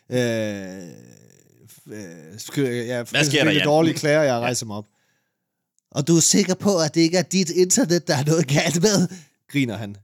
[0.10, 0.18] Øh,
[1.88, 3.66] øh, jeg Hvad sker der, Det Jan?
[3.68, 4.88] dårlige klager, jeg rejser mig op.
[5.92, 8.82] Og du er sikker på, at det ikke er dit internet, der er noget galt
[8.82, 9.08] med?
[9.48, 9.98] Griner han.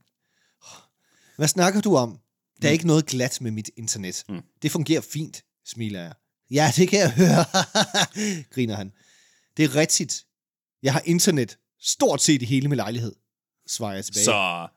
[1.38, 2.20] Hvad snakker du om?
[2.62, 4.24] Der er ikke noget glat med mit internet.
[4.30, 4.42] Mm.
[4.62, 6.14] Det fungerer fint, smiler jeg.
[6.52, 7.46] Ja, det kan jeg høre,
[8.54, 8.92] griner han.
[9.58, 10.26] Det er rigtigt.
[10.84, 13.16] Jeg har internet stort set i hele min lejlighed,
[13.68, 14.26] svarer jeg tilbage.
[14.26, 14.68] Så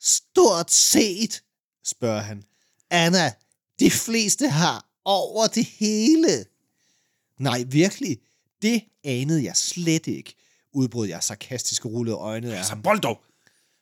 [0.00, 1.42] Stort set,
[1.84, 2.42] spørger han.
[2.90, 3.32] Anna,
[3.80, 6.44] de fleste har over det hele.
[7.38, 8.18] Nej, virkelig.
[8.62, 10.34] Det anede jeg slet ikke,
[10.72, 12.82] udbrød jeg sarkastisk og rullede øjnene af ham.
[12.82, 13.20] bold dog.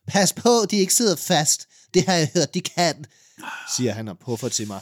[0.07, 1.69] Pas på, de ikke sidder fast.
[1.95, 3.05] Det har jeg hørt, de kan,
[3.77, 4.81] siger han og puffer til mig.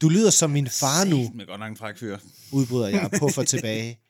[0.00, 2.18] Du lyder som min far nu, Med godt nok en fræk fyr.
[2.52, 4.00] udbryder jeg og puffer tilbage.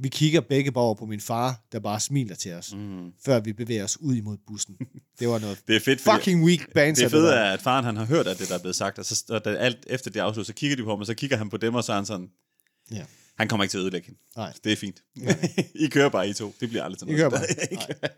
[0.00, 3.12] Vi kigger begge over på min far, der bare smiler til os, mm.
[3.24, 4.76] før vi bevæger os ud imod bussen.
[5.18, 6.98] Det var noget Det er fedt, fucking weak bands.
[6.98, 9.04] det fede er, at faren han har hørt, at det der er blevet sagt, og,
[9.04, 11.36] så, og da alt efter det afslut, så kigger de på ham, og så kigger
[11.36, 12.28] han på dem, og så er han sådan,
[12.90, 13.04] Ja.
[13.38, 14.20] han kommer ikke til at ødelægge hende.
[14.36, 14.52] Nej.
[14.64, 15.02] Det er fint.
[15.84, 16.54] I kører bare I to.
[16.60, 17.32] Det bliver aldrig til I noget.
[17.86, 18.08] kører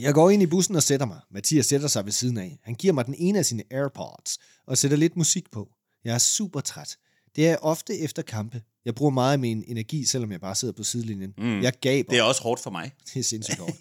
[0.00, 1.20] Jeg går ind i bussen og sætter mig.
[1.30, 2.58] Mathias sætter sig ved siden af.
[2.62, 5.68] Han giver mig den ene af sine AirPods og sætter lidt musik på.
[6.04, 6.96] Jeg er super træt.
[7.36, 8.62] Det er ofte efter kampe.
[8.84, 11.34] Jeg bruger meget af min energi, selvom jeg bare sidder på sidelinjen.
[11.38, 11.62] Mm.
[11.62, 12.10] Jeg gaber.
[12.10, 12.92] Det er også hårdt for mig.
[13.14, 13.76] Det er sindssygt hårdt.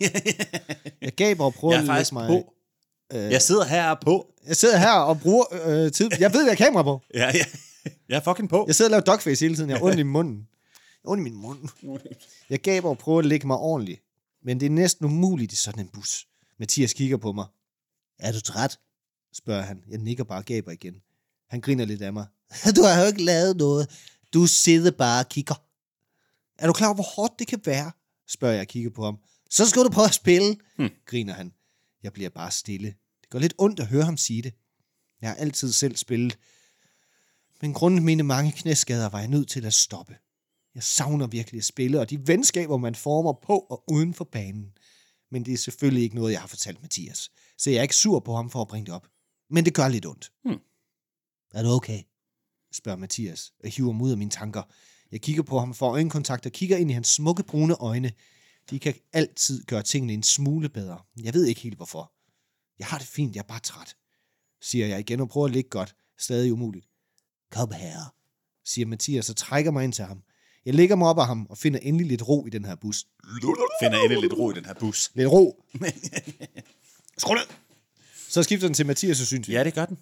[1.02, 2.28] jeg gaber og prøver Jeg er at lægge mig...
[2.28, 2.54] på.
[3.14, 4.34] Jeg sidder her på.
[4.48, 6.10] Jeg sidder her og bruger øh, tid.
[6.20, 7.02] Jeg ved, jeg har kamera på.
[7.14, 7.46] Ja, ja.
[8.10, 8.64] Jeg er fucking på.
[8.68, 9.70] Jeg sidder og laver dogface hele tiden.
[9.70, 10.48] Jeg har ondt i munden.
[11.04, 11.60] Ondt i min mund.
[12.50, 14.02] Jeg gaber og prøver at lægge mig ordentligt.
[14.44, 16.28] Men det er næsten umuligt i sådan en bus.
[16.60, 17.46] Mathias kigger på mig.
[18.20, 18.80] Er du træt?
[19.34, 19.84] spørger han.
[19.90, 20.96] Jeg nikker bare og gaber igen.
[21.50, 22.28] Han griner lidt af mig.
[22.76, 23.90] Du har jo ikke lavet noget.
[24.34, 25.56] Du sidder bare og kigger.
[26.58, 27.92] Er du klar over, hvor hårdt det kan være?
[28.28, 29.18] spørger jeg og kigger på ham.
[29.50, 30.90] Så skal du prøve at spille, hmm.
[31.06, 31.54] griner han.
[32.04, 32.88] Jeg bliver bare stille.
[33.22, 34.54] Det går lidt ondt at høre ham sige det.
[35.22, 36.38] Jeg har altid selv spillet,
[37.62, 40.18] men grundet mine mange knæskader var jeg nødt til at stoppe.
[40.76, 44.72] Jeg savner virkelig at spille, og de venskaber, man former på og uden for banen.
[45.32, 47.32] Men det er selvfølgelig ikke noget, jeg har fortalt Mathias.
[47.58, 49.08] Så jeg er ikke sur på ham for at bringe det op.
[49.50, 50.32] Men det gør lidt ondt.
[50.44, 50.60] Hmm.
[51.54, 52.02] Er du okay?
[52.74, 54.64] spørger Mathias og hiver mig ud af mine tanker.
[55.12, 58.12] Jeg kigger på ham for øjenkontakt og kigger ind i hans smukke brune øjne.
[58.70, 61.00] De kan altid gøre tingene en smule bedre.
[61.24, 62.14] Jeg ved ikke helt hvorfor.
[62.80, 63.96] Jeg har det fint, jeg er bare træt,
[64.62, 65.96] siger jeg igen og prøver at ligge godt.
[66.18, 66.86] Stadig umuligt.
[67.52, 68.14] Kom her,
[68.66, 70.24] siger Mathias og trækker mig ind til ham.
[70.66, 73.08] Jeg lægger mig op af ham og finder endelig lidt ro i den her bus.
[73.82, 75.12] Finder endelig lidt ro i den her bus.
[75.14, 75.64] Lidt ro.
[77.18, 77.44] Skru ned.
[78.30, 79.52] Så skifter den til Mathias' synsvinkel.
[79.52, 79.98] Ja, det gør den.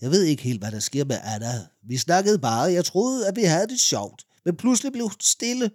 [0.00, 1.66] Jeg ved ikke helt, hvad der sker med Anna.
[1.88, 4.24] Vi snakkede bare, jeg troede, at vi havde det sjovt.
[4.44, 5.70] Men pludselig blev hun stille.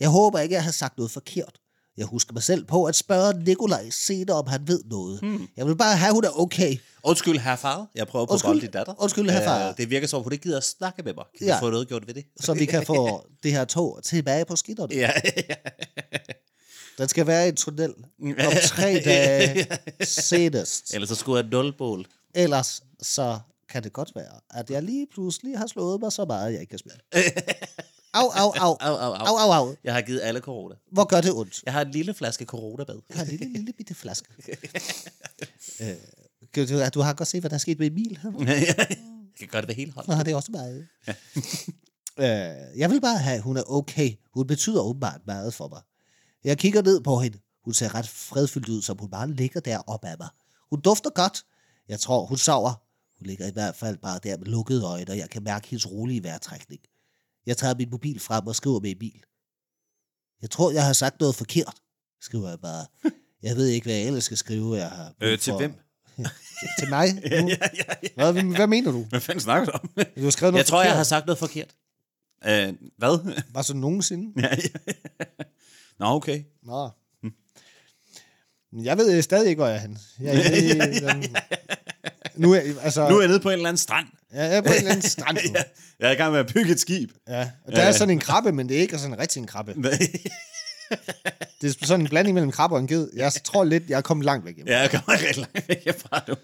[0.00, 1.56] Jeg håber ikke, at jeg har sagt noget forkert.
[1.96, 5.20] Jeg husker mig selv på at spørge Nikolaj senere, om han ved noget.
[5.20, 5.48] Hmm.
[5.56, 6.76] Jeg vil bare have, hun er okay.
[7.02, 7.86] Undskyld, herr far.
[7.94, 8.48] Jeg prøver på at Undskyld.
[8.48, 8.94] bolde din datter.
[9.02, 9.68] Undskyld, herr far.
[9.68, 11.24] Øh, det virker som, at hun ikke gider at snakke med mig.
[11.38, 11.54] Kan Ja.
[11.56, 12.24] vi få noget gjort ved det?
[12.40, 14.94] Så vi kan få det her tog tilbage på skinnerne.
[14.94, 15.10] Ja,
[16.98, 19.66] Den skal være i en tunnel om tre dage
[20.04, 20.94] senest.
[20.94, 22.06] Ellers så skulle jeg et nulbål.
[22.34, 23.38] Ellers så
[23.70, 26.60] kan det godt være, at jeg lige pludselig har slået mig så meget, at jeg
[26.60, 27.00] ikke kan spille.
[28.12, 28.76] Au, au, au.
[28.80, 29.12] Au, au, au.
[29.12, 29.76] Au, au, au.
[29.84, 30.74] Jeg har givet alle corona.
[30.92, 31.62] Hvor gør det ondt?
[31.64, 33.00] Jeg har en lille flaske corona-bad.
[33.08, 34.28] Jeg har en lille, lille bitte flaske.
[35.82, 35.96] øh,
[36.56, 38.18] du, du har godt set, hvad der er sket med Emil.
[38.38, 38.76] jeg
[39.38, 40.16] kan gøre det ved hele hånden.
[40.16, 40.86] Nå, det er også meget.
[42.24, 44.12] øh, jeg vil bare have, at hun er okay.
[44.34, 45.80] Hun betyder åbenbart meget for mig.
[46.44, 47.38] Jeg kigger ned på hende.
[47.64, 50.28] Hun ser ret fredfyldt ud, som hun bare ligger der op ad mig.
[50.70, 51.44] Hun dufter godt.
[51.88, 52.89] Jeg tror, hun sover.
[53.20, 55.90] Hun ligger i hvert fald bare der med lukkede øjne, og jeg kan mærke hendes
[55.90, 56.80] rolige vejrtrækning.
[57.46, 59.22] Jeg tager min mobil frem og skriver med Emil.
[60.42, 61.74] Jeg tror, jeg har sagt noget forkert,
[62.20, 62.86] skriver jeg bare.
[63.42, 64.76] Jeg ved ikke, hvad jeg ellers skal skrive.
[64.76, 65.74] Jeg har brug Øh, til for- hvem?
[66.78, 67.06] til mig?
[67.14, 67.20] Nu?
[67.30, 68.08] ja, ja, ja.
[68.32, 69.04] Hvad, hvad mener du?
[69.04, 69.90] Hvad fanden snakker du om?
[70.16, 71.74] Du har skrevet noget Jeg tror, jeg har sagt noget forkert.
[72.46, 73.42] Øh, hvad?
[73.54, 74.42] Bare så nogensinde?
[74.42, 75.24] ja, ja.
[75.98, 76.44] Nå, okay.
[76.62, 76.90] Nå.
[78.72, 79.98] Men Jeg ved stadig ikke, hvor jeg er henne.
[80.20, 81.36] Jeg er i den...
[82.36, 84.06] Nu er, altså, Nu er jeg nede på en eller anden strand.
[84.32, 85.50] jeg er på en eller anden strand nu.
[85.54, 85.62] ja.
[86.00, 87.10] Jeg er i gang med at bygge et skib.
[87.28, 87.50] Ja.
[87.64, 89.74] Og der er sådan en krabbe, men det er ikke sådan rigtig en krabbe.
[91.60, 93.10] Det er sådan en blanding mellem en krabbe og en ged.
[93.14, 94.72] Jeg tror lidt, jeg er kommet langt væk hjemme.
[94.72, 96.34] ja, jeg kommer rigtig langt væk herfra nu.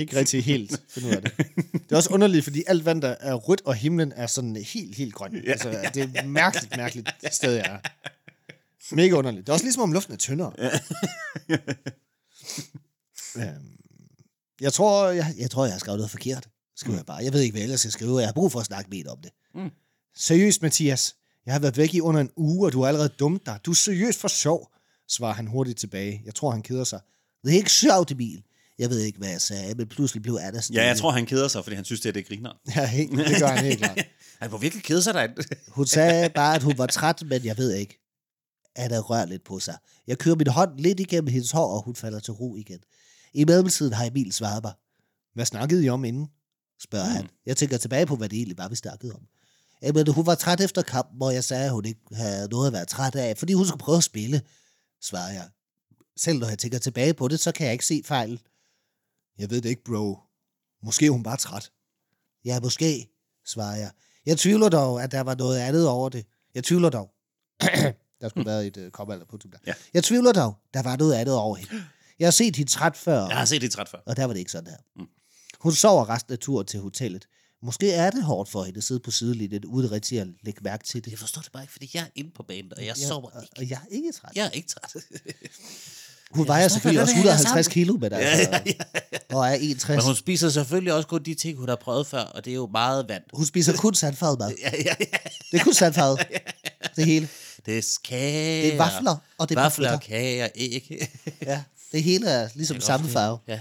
[0.00, 1.32] Ikke rigtig helt finde ud af det.
[1.72, 4.96] Det er også underligt, fordi alt vand, der er rødt, og himlen er sådan helt,
[4.96, 5.42] helt grøn.
[5.46, 5.50] Ja.
[5.52, 7.78] Altså, det er mærkeligt, mærkeligt sted, jeg er.
[8.94, 9.46] Mega underligt.
[9.46, 10.52] Det er også ligesom, om luften er tyndere.
[13.36, 13.46] Øhm,
[14.60, 17.24] jeg, tror, jeg, jeg tror, jeg har skrevet noget forkert, skriver jeg bare.
[17.24, 18.18] Jeg ved ikke, hvad jeg ellers skal skrive.
[18.18, 19.30] Jeg har brug for at snakke mere om det.
[19.54, 19.70] Mm.
[20.16, 21.14] Seriøst, Mathias.
[21.46, 23.58] Jeg har været væk i under en uge, og du har allerede dumt dig.
[23.64, 24.70] Du er seriøst for sjov.
[25.08, 26.22] svarer han hurtigt tilbage.
[26.24, 27.00] Jeg tror, han keder sig.
[27.44, 28.42] Det er ikke sjovt, Emil.
[28.78, 30.80] Jeg ved ikke, hvad jeg sagde, men pludselig blev stille.
[30.80, 32.52] Ja, jeg tror, han keder sig, fordi han synes, det er det griner.
[32.76, 33.98] Ja, helt, det gør han helt klart.
[34.40, 35.42] Han må virkelig kede sig derinde.
[35.78, 37.98] Hun sagde bare, at hun var træt, men jeg ved ikke.
[38.76, 39.76] Anna rører lidt på sig.
[40.06, 42.78] Jeg kører min hånd lidt igennem hendes hår, og hun falder til ro igen.
[43.34, 44.72] I mellemtiden har Emil svaret mig.
[45.34, 46.28] Hvad snakkede I om inden?
[46.80, 47.14] spørger mm.
[47.14, 47.28] han.
[47.46, 49.20] Jeg tænker tilbage på, hvad det egentlig var, vi snakkede om.
[49.82, 52.72] Jamen, hun var træt efter kampen, hvor jeg sagde, at hun ikke havde noget at
[52.72, 54.42] være træt af, fordi hun skulle prøve at spille,
[55.02, 55.48] svarer jeg.
[56.16, 58.38] Selv når jeg tænker tilbage på det, så kan jeg ikke se fejlen.
[59.38, 60.18] Jeg ved det ikke, bro.
[60.82, 61.72] Måske er hun bare træt.
[62.44, 63.08] Ja, måske,
[63.46, 63.90] svarer jeg.
[64.26, 66.26] Jeg tvivler dog, at der var noget andet over det.
[66.54, 67.10] Jeg tvivler dog.
[68.20, 69.58] der skulle være et uh, komma eller punktum der.
[69.66, 69.74] Ja.
[69.94, 71.84] Jeg tvivler dog, der var noget andet over hende.
[72.20, 73.98] Jeg har set hende træt før, Jeg har set det træt før.
[74.06, 74.76] og der var det ikke sådan her.
[74.96, 75.06] Mm.
[75.60, 77.26] Hun sover resten af turen til hotellet.
[77.62, 80.84] Måske er det hårdt for hende at sidde på sidelinjen, uden rigtig at lægge mærke
[80.84, 81.10] til det.
[81.10, 83.40] Jeg forstår det bare ikke, fordi jeg er inde på banen, og jeg Ja, sover
[83.42, 83.52] ikke.
[83.58, 84.30] og jeg er ikke træt.
[84.36, 84.96] Jeg er ikke træt.
[86.30, 87.72] Hun vejer selvfølgelig også det hænger 150 sammen.
[87.74, 88.60] kilo, men altså,
[89.32, 89.88] og er 61.
[89.96, 92.54] Men hun spiser selvfølgelig også kun de ting, hun har prøvet før, og det er
[92.54, 93.22] jo meget vand.
[93.34, 94.52] Hun spiser kun sandfarvet mad.
[94.62, 95.18] Ja, ja, ja.
[95.52, 96.26] Det er kun sandfarvet.
[96.96, 97.28] Det hele.
[97.66, 98.62] Det er kage.
[98.62, 101.08] Det er vafler, og det er Vafler, pommes kage og æg.
[101.42, 101.62] Ja,
[101.92, 103.38] det hele er ligesom samme farve.
[103.46, 103.60] Ja.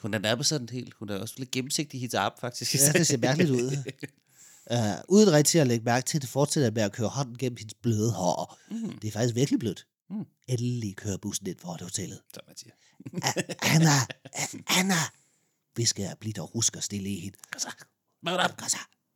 [0.00, 0.94] Hun er nærmest sådan helt.
[0.94, 2.74] Hun er også lidt gennemsigtig i hendes arm, faktisk.
[2.74, 3.76] Ja, det ser mærkeligt ud.
[4.70, 4.76] Uh,
[5.08, 8.12] uden rigtig at lægge mærke til det, fortsætter med at køre hånden gennem hendes bløde
[8.12, 8.58] hår.
[8.70, 8.98] Mm.
[8.98, 9.86] Det er faktisk virkelig blødt.
[10.10, 10.26] Mm.
[10.46, 12.20] Endelig kører bussen ind foran hotellet.
[12.34, 12.72] Som man siger.
[13.74, 13.90] Anna,
[14.66, 14.94] Anna,
[15.76, 17.38] visker jeg, bliv dog rusk og stille i hende.
[17.52, 17.68] Kom så.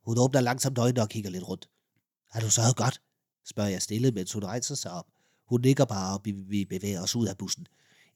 [0.05, 1.69] Hun åbner langsomt øjnene og kigger lidt rundt.
[2.31, 3.01] Har du sovet godt?
[3.45, 5.05] spørger jeg stille, mens hun rejser sig op.
[5.45, 7.67] Hun nikker bare, og vi, vi bevæger os ud af bussen.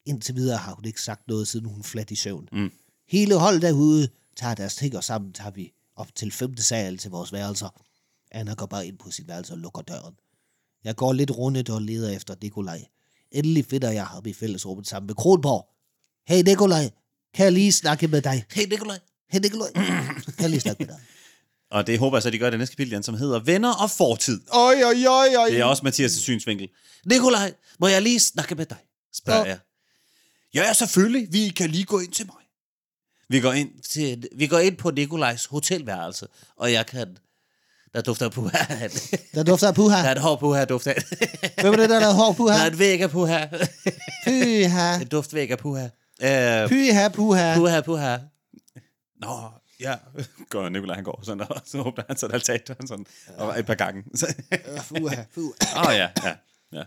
[0.06, 2.48] Indtil videre har hun ikke sagt noget, siden hun flat i søvn.
[2.52, 2.70] Mm.
[3.08, 7.10] Hele holdet derude tager deres ting, og sammen tager vi op til femte sal til
[7.10, 7.82] vores værelser.
[8.30, 10.14] Anna går bare ind på sit værelse og lukker døren.
[10.84, 12.84] Jeg går lidt rundt og leder efter Nikolaj.
[13.32, 15.68] Endelig finder jeg ham i fællesrummet sammen med Kronborg.
[16.26, 16.90] Hey Nikolaj,
[17.34, 18.44] kan jeg lige snakke med dig?
[18.52, 18.98] Hey, Nikolaj.
[19.30, 21.00] Hey Nikolaj, kan jeg lige snakke med dig?
[21.70, 23.90] Og det håber jeg så, de gør i det næste kapitel, som hedder Venner og
[23.90, 24.40] Fortid.
[24.52, 25.48] Oj, oj, oj, oj.
[25.48, 26.68] Det er også Mathias' synsvinkel.
[27.06, 28.76] Nikolaj, må jeg lige snakke med dig?
[29.12, 29.46] Spørger Nå.
[29.46, 29.58] jeg.
[30.56, 31.28] Ja, selvfølgelig.
[31.32, 32.36] Vi kan lige gå ind til mig.
[33.28, 33.70] Vi går ind.
[33.90, 36.26] Til, vi går ind på Nikolajs hotelværelse,
[36.56, 37.16] og jeg kan...
[37.94, 38.88] Der dufter på her.
[39.34, 40.06] Der dufter af Der puha.
[40.06, 41.02] er et hår på her, dufter af.
[41.62, 42.62] Hvem er det, der er hår Der puha?
[42.62, 43.48] er et væg af på her.
[44.24, 45.00] Pyha.
[45.02, 45.88] Et duftvæg af på her.
[46.62, 47.54] Øh, Pyha, puha.
[47.56, 48.18] På her, på her.
[49.20, 49.50] Nå,
[49.80, 49.94] ja.
[50.50, 53.06] Går Nikolaj, han går sådan, og så åbner han sådan altandøren sådan,
[53.38, 54.04] og et par gange.
[54.14, 54.34] Så-
[54.88, 55.76] Puha, puha.
[55.76, 56.34] Åh oh, ja, ja,
[56.72, 56.82] ja.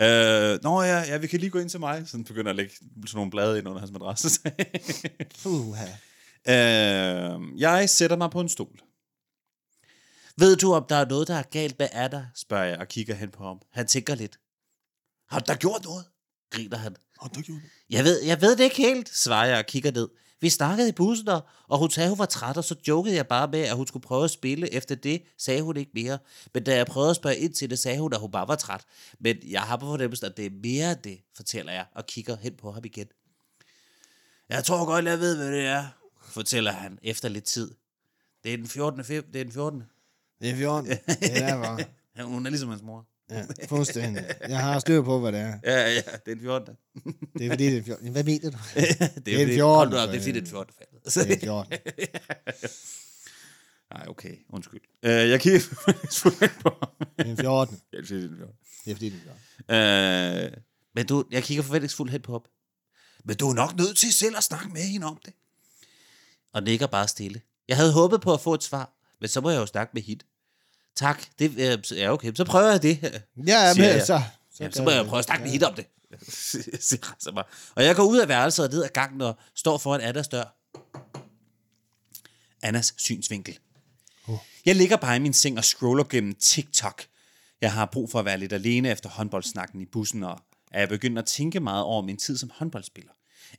[0.00, 2.08] Øh, nå ja, ja, vi kan lige gå ind til mig.
[2.08, 4.40] Sådan begynder at lægge sådan nogle blade ind under hans madras.
[5.42, 5.86] Puha.
[6.48, 8.78] øh, jeg sætter mig på en stol.
[10.38, 12.26] Ved du, om der er noget, der er galt med Anna?
[12.34, 13.58] Spørger jeg og kigger hen på ham.
[13.72, 14.38] Han tænker lidt.
[15.28, 16.04] Har du da gjort noget?
[16.50, 16.96] Griner han.
[17.20, 17.70] Har du gjort det?
[17.90, 20.08] Jeg ved, jeg ved det ikke helt, svarer jeg og kigger ned.
[20.40, 23.26] Vi snakkede i bussen, og, og hun sagde, hun var træt, og så jokede jeg
[23.26, 24.72] bare med, at hun skulle prøve at spille.
[24.72, 26.18] Efter det sagde hun ikke mere.
[26.54, 28.54] Men da jeg prøvede at spørge ind til det, sagde hun, at hun bare var
[28.54, 28.84] træt.
[29.18, 32.54] Men jeg har på fornemmelsen, at det er mere det, fortæller jeg, og kigger hen
[32.56, 33.06] på ham igen.
[34.48, 35.86] Jeg tror godt, jeg ved, hvad det er,
[36.22, 37.74] fortæller han efter lidt tid.
[38.44, 39.04] Det er den 14.
[39.04, 39.82] Feb, det er den 14.
[40.40, 40.90] Det er 14.
[40.90, 41.84] Det er bare.
[42.16, 43.06] Ja, hun er ligesom hans mor.
[43.30, 44.24] Ja, fuldstændig.
[44.48, 45.58] Jeg har styr på, hvad det er.
[45.64, 46.74] Ja, ja, det er den 14.
[47.38, 48.08] Det er fordi, det er 14.
[48.08, 48.56] Hvad mener du?
[48.74, 49.60] det er, Det er en fordi- 14.
[49.62, 50.74] Hold op, det er fordi, det er den 14.
[50.78, 51.28] faldet.
[51.28, 51.72] Det er 14.
[53.94, 54.80] Nej, okay, undskyld.
[55.02, 55.60] Uh, jeg kigger
[56.62, 56.70] på.
[57.18, 57.80] Det er 14.
[57.92, 58.54] Jeg vil sige, det er den 14.
[58.84, 59.20] Det er fordi, det
[59.68, 60.56] er 14.
[60.56, 60.62] Uh,
[60.94, 62.42] Men du, jeg kigger forventningsfuldt hen på ham.
[63.24, 65.32] men du er nok nødt til selv at snakke med hende om det.
[66.52, 67.40] og nikker bare stille.
[67.68, 70.02] Jeg havde håbet på at få et svar, men så må jeg jo snakke med
[70.02, 70.24] hende.
[70.96, 72.32] Tak, det øh, ja, okay.
[72.34, 73.22] Så prøver jeg det.
[73.46, 74.06] Ja, siger men jeg.
[74.06, 74.22] så...
[74.52, 75.86] Så, Jamen, så må jeg prøve at snakke med hende om det.
[77.08, 77.44] Rejser mig.
[77.74, 80.56] Og jeg går ud af værelset og ned ad gangen og står foran Annas dør.
[82.62, 83.58] Annas synsvinkel.
[84.66, 87.02] Jeg ligger bare i min seng og scroller gennem TikTok.
[87.60, 90.40] Jeg har brug for at være lidt alene efter håndboldsnakken i bussen, og
[90.72, 93.12] er jeg begyndt at tænke meget over min tid som håndboldspiller.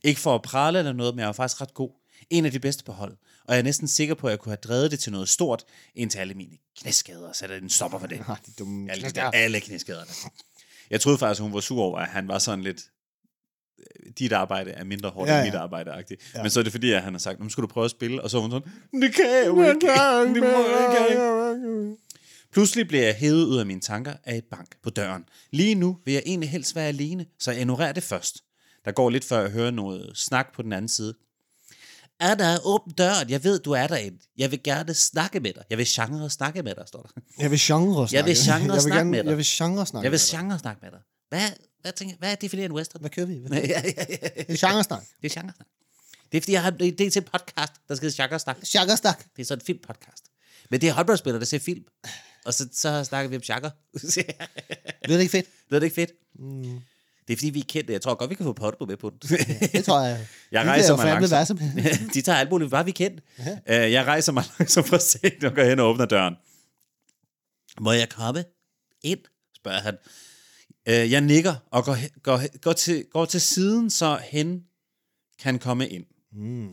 [0.04, 1.90] Ikke for at prale eller noget, men jeg var faktisk ret god.
[2.30, 3.18] En af de bedste på hold.
[3.48, 5.64] Og jeg er næsten sikker på, at jeg kunne have drevet det til noget stort,
[5.96, 8.20] indtil alle mine knæskader satte en stopper for det.
[8.30, 9.32] Ah, de dumme Alle, knæskader.
[9.32, 10.12] alle knæskaderne.
[10.90, 12.82] Jeg troede faktisk, hun var sur over, at han var sådan lidt
[13.80, 15.46] øh, dit arbejde er mindre hårdt Ja, ja, ja.
[15.46, 16.32] end mit arbejde -agtigt.
[16.36, 16.42] Ja.
[16.42, 18.22] Men så er det fordi, at han har sagt, nu skal du prøve at spille,
[18.24, 19.88] og så var hun sådan, det kan jeg jo ikke.
[20.34, 21.96] Det må jeg ikke.
[22.52, 25.24] Pludselig bliver jeg hævet ud af mine tanker af et bank på døren.
[25.52, 28.44] Lige nu vil jeg egentlig helst være alene, så jeg ignorerer det først.
[28.86, 31.14] Der går lidt før jeg hører noget snak på den anden side.
[32.20, 33.30] Anna, åbn døren.
[33.30, 34.18] Jeg ved, du er derinde.
[34.38, 35.64] Jeg vil gerne snakke med dig.
[35.70, 37.22] Jeg vil genre snakke med dig, står der.
[37.40, 38.16] Jeg vil genre snakke.
[38.16, 39.30] Jeg vil genre jeg vil snakke gerne, med dig.
[39.30, 40.40] Jeg vil genre snakke Jeg vil med dig.
[40.40, 41.00] genre snakke med dig.
[41.30, 41.50] Hvad,
[41.82, 43.02] hvad, tænker, hvad definerer en western?
[43.02, 43.36] Hvad kører vi?
[43.48, 43.62] Hvad?
[43.62, 44.16] ja, ja, ja.
[44.48, 45.04] Det er genresnak.
[45.22, 45.54] Det er genre
[46.32, 48.58] Det er fordi, jeg har en idé til en podcast, der skal hedde Chakkersnak.
[48.68, 49.26] Genresnak.
[49.36, 50.24] Det er sådan en filmpodcast.
[50.70, 51.84] Men det er håndboldspillere, der ser film.
[52.46, 53.70] Og så, så snakker vi om chakker.
[53.94, 54.18] Det
[55.16, 55.48] er ikke fedt.
[55.70, 56.12] Ved det ikke fedt?
[56.40, 56.80] Mm.
[57.28, 57.94] Det er fordi, vi er kendte.
[57.94, 59.20] Jeg tror godt, vi kan få Potbo med på den.
[59.74, 60.28] Det tror jeg.
[60.52, 61.48] Jeg De rejser mig langsomt.
[61.48, 61.58] som.
[62.14, 63.22] De tager alt muligt, bare vi kendt.
[63.70, 66.36] Øh, jeg rejser mig langsomt fra sengen og går hen og åbner døren.
[67.82, 68.44] Må jeg komme
[69.02, 69.20] ind?
[69.56, 69.98] Spørger han.
[70.88, 74.64] Øh, jeg nikker og går, går, går, til, går til siden, så hen
[75.40, 76.06] kan komme ind.
[76.32, 76.70] Mm.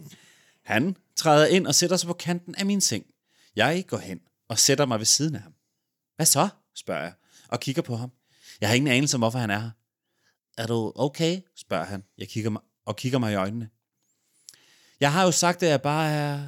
[0.65, 3.05] Han træder ind og sætter sig på kanten af min seng.
[3.57, 5.53] Jeg går hen og sætter mig ved siden af ham.
[6.17, 6.49] Hvad så?
[6.77, 7.13] spørger jeg
[7.49, 8.11] og kigger på ham.
[8.61, 9.71] Jeg har ingen anelse om, hvorfor han er her.
[10.59, 11.41] Er du okay?
[11.57, 12.05] spørger han.
[12.19, 13.69] Jeg kigger mig, og kigger mig i øjnene.
[15.01, 16.47] Jeg har jo sagt, at jeg bare er...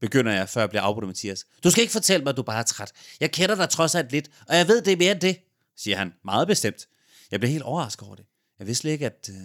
[0.00, 1.46] Begynder jeg, før jeg bliver afbrudt af Mathias.
[1.64, 2.92] Du skal ikke fortælle mig, at du bare er træt.
[3.20, 5.38] Jeg kender dig trods alt lidt, og jeg ved, det er mere end det.
[5.76, 6.88] Siger han meget bestemt.
[7.30, 8.24] Jeg bliver helt overrasket over det.
[8.58, 9.36] Jeg vidste ikke, at øh,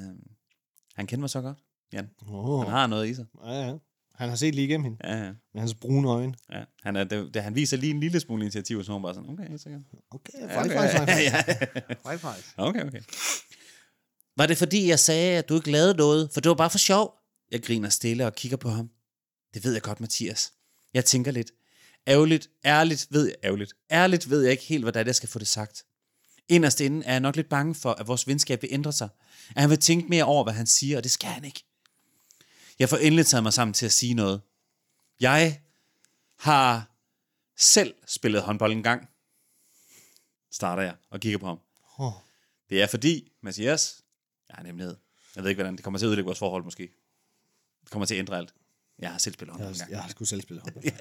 [0.95, 1.57] han kender mig så godt.
[1.93, 2.09] Jan.
[2.27, 2.63] Oh.
[2.63, 3.25] Han har noget i sig.
[3.45, 3.73] Ja, ja.
[4.15, 4.97] Han har set lige igennem hende.
[5.03, 5.31] Ja, ja.
[5.53, 6.33] Med hans brune øjne.
[6.51, 6.63] ja.
[6.83, 9.29] Han, er, det, det, han viser lige en lille smule initiativ, så hun bare sådan,
[9.29, 9.69] okay, så
[10.11, 10.89] Okay, five, okay.
[12.03, 12.43] five, five.
[12.67, 13.01] Okay, okay.
[14.37, 16.29] Var det fordi, jeg sagde, at du ikke lavede noget?
[16.33, 17.19] For det var bare for sjov.
[17.51, 18.89] Jeg griner stille og kigger på ham.
[19.53, 20.53] Det ved jeg godt, Mathias.
[20.93, 21.51] Jeg tænker lidt.
[22.07, 23.73] Ærgerligt, ærligt ved jeg, ærgerligt.
[23.91, 25.85] Ærligt ved jeg ikke helt, hvordan jeg skal få det sagt.
[26.49, 29.09] Inderst inde er jeg nok lidt bange for, at vores venskab vil ændre sig.
[29.55, 31.63] At han vil tænke mere over, hvad han siger, og det skal han ikke.
[32.79, 34.41] Jeg får endelig taget mig sammen til at sige noget.
[35.19, 35.61] Jeg
[36.39, 36.91] har
[37.57, 39.09] selv spillet håndbold en gang.
[40.51, 41.59] Starter jeg og kigger på ham.
[41.97, 42.13] Oh.
[42.69, 44.01] Det er fordi, Mathias,
[44.49, 44.95] jeg har en hemmelighed.
[45.35, 46.83] Jeg ved ikke, hvordan det kommer til at ødelægge vores forhold måske.
[47.83, 48.53] Det kommer til at ændre alt.
[48.99, 49.91] Jeg har selv spillet håndbold Jeg, gang.
[49.91, 50.85] jeg har sgu selv spillet håndbold.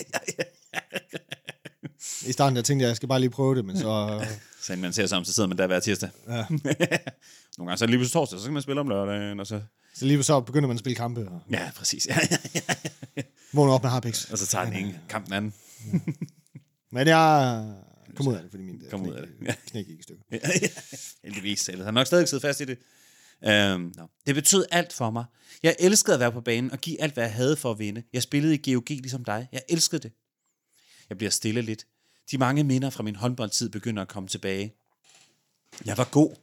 [2.29, 4.25] I starten der tænkte jeg, at jeg skal bare lige prøve det, men så...
[4.67, 6.11] Så man ser sammen, så sidder man der hver tirsdag.
[6.29, 6.33] Ja.
[7.59, 9.47] Nogle gange så er det lige pludselig torsdag, så skal man spille om lørdagen, og
[9.47, 9.61] så...
[9.95, 12.07] Så lige så begynder man at spille kampe, og Ja, præcis.
[12.07, 12.37] Ja, ja,
[13.17, 13.23] ja.
[13.53, 14.31] vågner op med harpiks.
[14.31, 15.55] Og så tager den ene kamp den anden.
[16.91, 17.75] Men jeg
[18.17, 19.37] kom ud af det, fordi min Kom ud af det.
[19.39, 20.23] knæk, knæk gik i stykker.
[21.25, 21.69] Heldigvis.
[21.69, 22.79] Ellers har nok stadig siddet fast i det.
[23.45, 24.07] Øhm, no.
[24.27, 25.25] Det betød alt for mig.
[25.63, 28.03] Jeg elskede at være på banen og give alt, hvad jeg havde for at vinde.
[28.13, 29.49] Jeg spillede i GOG ligesom dig.
[29.53, 30.13] Jeg elskede det.
[31.09, 31.87] Jeg bliver stille lidt.
[32.31, 34.75] De mange minder fra min håndboldtid begynder at komme tilbage.
[35.85, 36.37] Jeg var god.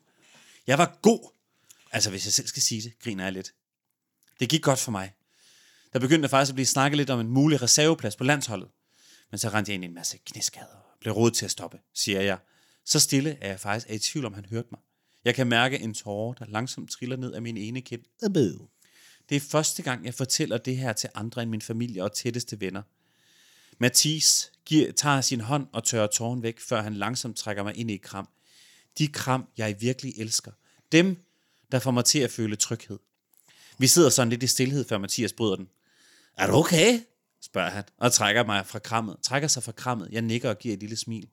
[0.67, 1.29] Jeg var god.
[1.91, 3.53] Altså, hvis jeg selv skal sige det, griner jeg lidt.
[4.39, 5.13] Det gik godt for mig.
[5.93, 8.69] Der begyndte faktisk at blive snakket lidt om en mulig reserveplads på landsholdet.
[9.31, 11.79] Men så rendte jeg ind i en masse knæskader og blev rådet til at stoppe,
[11.93, 12.37] siger jeg.
[12.85, 14.79] Så stille er jeg faktisk er i tvivl om, han hørte mig.
[15.25, 18.01] Jeg kan mærke en tåre, der langsomt triller ned af min ene kind.
[19.29, 22.59] Det er første gang, jeg fortæller det her til andre end min familie og tætteste
[22.59, 22.81] venner.
[23.77, 27.91] Mathis giver, tager sin hånd og tørrer tåren væk, før han langsomt trækker mig ind
[27.91, 28.29] i et kram.
[28.97, 30.51] De kram, jeg virkelig elsker.
[30.91, 31.17] Dem,
[31.71, 32.99] der får mig til at føle tryghed.
[33.77, 35.69] Vi sidder sådan lidt i stillhed, før Mathias bryder den.
[36.37, 36.99] Er du okay?
[37.41, 39.17] spørger han, og trækker mig fra krammet.
[39.21, 40.09] Trækker sig fra krammet.
[40.11, 41.29] Jeg nikker og giver et lille smil.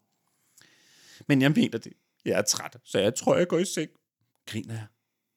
[1.27, 1.93] Men jeg mener det.
[2.25, 3.91] Jeg er træt, så jeg tror, jeg går i seng.
[4.47, 4.87] Griner jeg.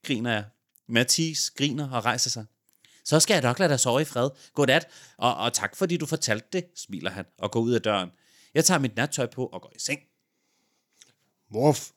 [0.06, 0.46] Griner jeg.
[0.90, 2.46] Mathis griner og rejser sig.
[3.06, 4.30] Så skal jeg nok lade dig sove i fred.
[4.54, 8.10] Godnat, Og, og tak, fordi du fortalte det, smiler han og går ud af døren.
[8.54, 10.00] Jeg tager mit nattøj på og går i seng.
[11.56, 11.90] Wuff.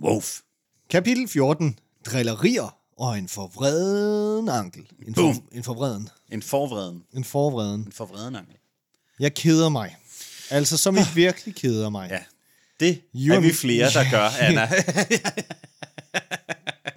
[0.00, 0.40] Wolf.
[0.90, 1.78] Kapitel 14.
[2.06, 4.90] Drillerier og en forvreden ankel.
[5.06, 5.48] En, for, Boom.
[5.52, 6.08] en forvreden.
[6.28, 7.04] En forvreden.
[7.12, 7.80] En forvreden.
[7.80, 8.56] En forvreden ankel.
[9.18, 9.96] Jeg keder mig.
[10.50, 12.10] Altså, som jeg virkelig keder mig.
[12.10, 12.24] Ja.
[12.84, 14.68] Det You er vi flere, der gør, Anna.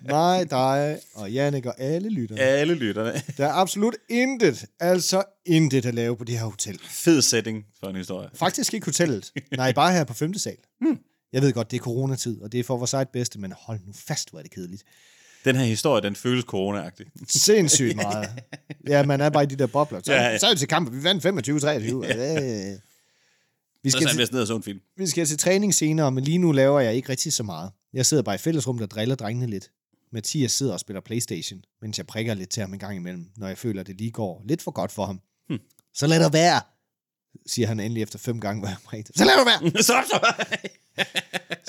[0.10, 2.42] Mig, dig og Jannik og alle lytterne.
[2.42, 3.22] Alle lytterne.
[3.38, 6.80] Der er absolut intet, altså intet at lave på det her hotel.
[6.90, 8.30] Fed setting for en historie.
[8.34, 9.32] Faktisk ikke hotellet.
[9.58, 10.58] Nej, bare her på femte sal.
[10.82, 11.00] Hmm.
[11.34, 13.80] Jeg ved godt, det er coronatid, og det er for vores eget bedste, men hold
[13.86, 14.84] nu fast, hvor er det kedeligt.
[15.46, 17.06] Den her historie, den føles corona-agtig.
[17.30, 18.30] Sindssygt meget.
[18.88, 20.00] Ja, man er bare i de der bobler.
[20.04, 21.26] Så, Ja, ja, så er vi til kamp, vi vandt
[22.06, 22.18] 25-23.
[22.18, 22.74] Ja,
[23.88, 24.80] vi, Så skal vi til, ned og så en film.
[24.98, 27.72] vi skal til træning senere, men lige nu laver jeg ikke rigtig så meget.
[27.94, 29.72] Jeg sidder bare i fællesrum, der driller drengene lidt.
[30.14, 33.48] Mathias sidder og spiller Playstation, mens jeg prikker lidt til ham en gang imellem, når
[33.48, 35.20] jeg føler, at det lige går lidt for godt for ham.
[35.50, 35.60] Hmm.
[35.94, 36.62] Så lad det være,
[37.48, 39.12] siger han endelig efter fem gange, hvor jeg prikker.
[39.16, 40.34] Så lad det være, så, så.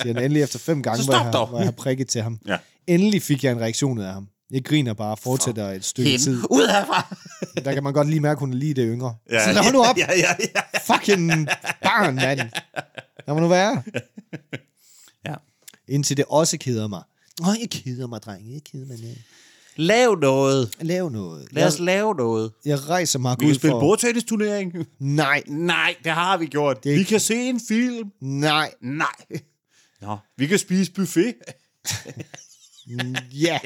[0.03, 2.09] siger han endelig efter fem gange, Så hvor jeg, stop har, hvor jeg har prikket
[2.09, 2.39] til ham.
[2.47, 2.57] Ja.
[2.87, 4.29] Endelig fik jeg en reaktion ud af ham.
[4.51, 6.39] Jeg griner bare og fortsætter et stykke tid.
[6.51, 7.17] Ud herfra!
[7.65, 9.15] Der kan man godt lige mærke, at hun er lige det yngre.
[9.31, 9.45] Ja.
[9.45, 9.99] Så lad mig nu op.
[9.99, 10.95] Ja, ja, ja.
[10.95, 11.49] Fucking
[11.89, 12.39] barn, mand.
[13.27, 13.83] Lad mig nu være.
[15.27, 15.35] Ja.
[15.89, 17.03] Indtil det også keder mig.
[17.43, 18.53] Åh, jeg keder mig, dreng.
[18.53, 18.97] Jeg keder mig.
[19.01, 19.15] nej.
[19.77, 20.71] Lav noget.
[20.81, 21.49] Lav noget.
[21.53, 22.53] Lad os Jeg, lave noget.
[22.65, 23.81] jeg rejser mig Vi kan ud spille for...
[23.81, 24.73] bordtennisturnering.
[24.99, 26.85] Nej, Nej, det har vi gjort.
[26.85, 28.13] Det Vi ikke- kan se en film.
[28.21, 28.73] nej.
[28.81, 29.07] Nej.
[30.01, 31.35] Nå, vi kan spise buffet.
[33.33, 33.59] Ja.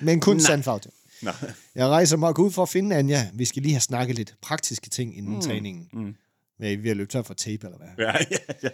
[0.00, 0.80] Men kun sandfarve.
[1.22, 1.30] Nå.
[1.74, 3.26] Jeg rejser mig ud for at finde Anja.
[3.34, 5.40] Vi skal lige have snakket lidt praktiske ting inden mm.
[5.42, 5.88] træningen.
[5.92, 6.14] Mm.
[6.60, 8.06] Ja, vi har løbet tør for tape, eller hvad?
[8.06, 8.68] Ja, ja, ja.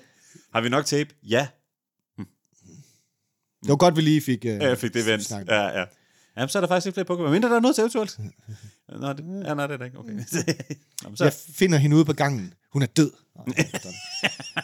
[0.54, 1.10] Har vi nok tape?
[1.22, 1.46] Ja.
[3.62, 4.38] Det var godt, vi lige fik...
[4.44, 5.30] Uh, Ja, jeg fik det vendt.
[5.30, 5.84] Ja, ja.
[6.36, 7.30] Jamen, så er der faktisk ikke flere Pokémon.
[7.30, 8.18] Mindre der er noget til eventuelt.
[9.00, 9.98] Nå, det, ja, nej, det er der ikke.
[9.98, 10.12] Okay.
[11.04, 12.54] Jamen, så, Jeg finder hende ude på gangen.
[12.72, 13.10] Hun er død.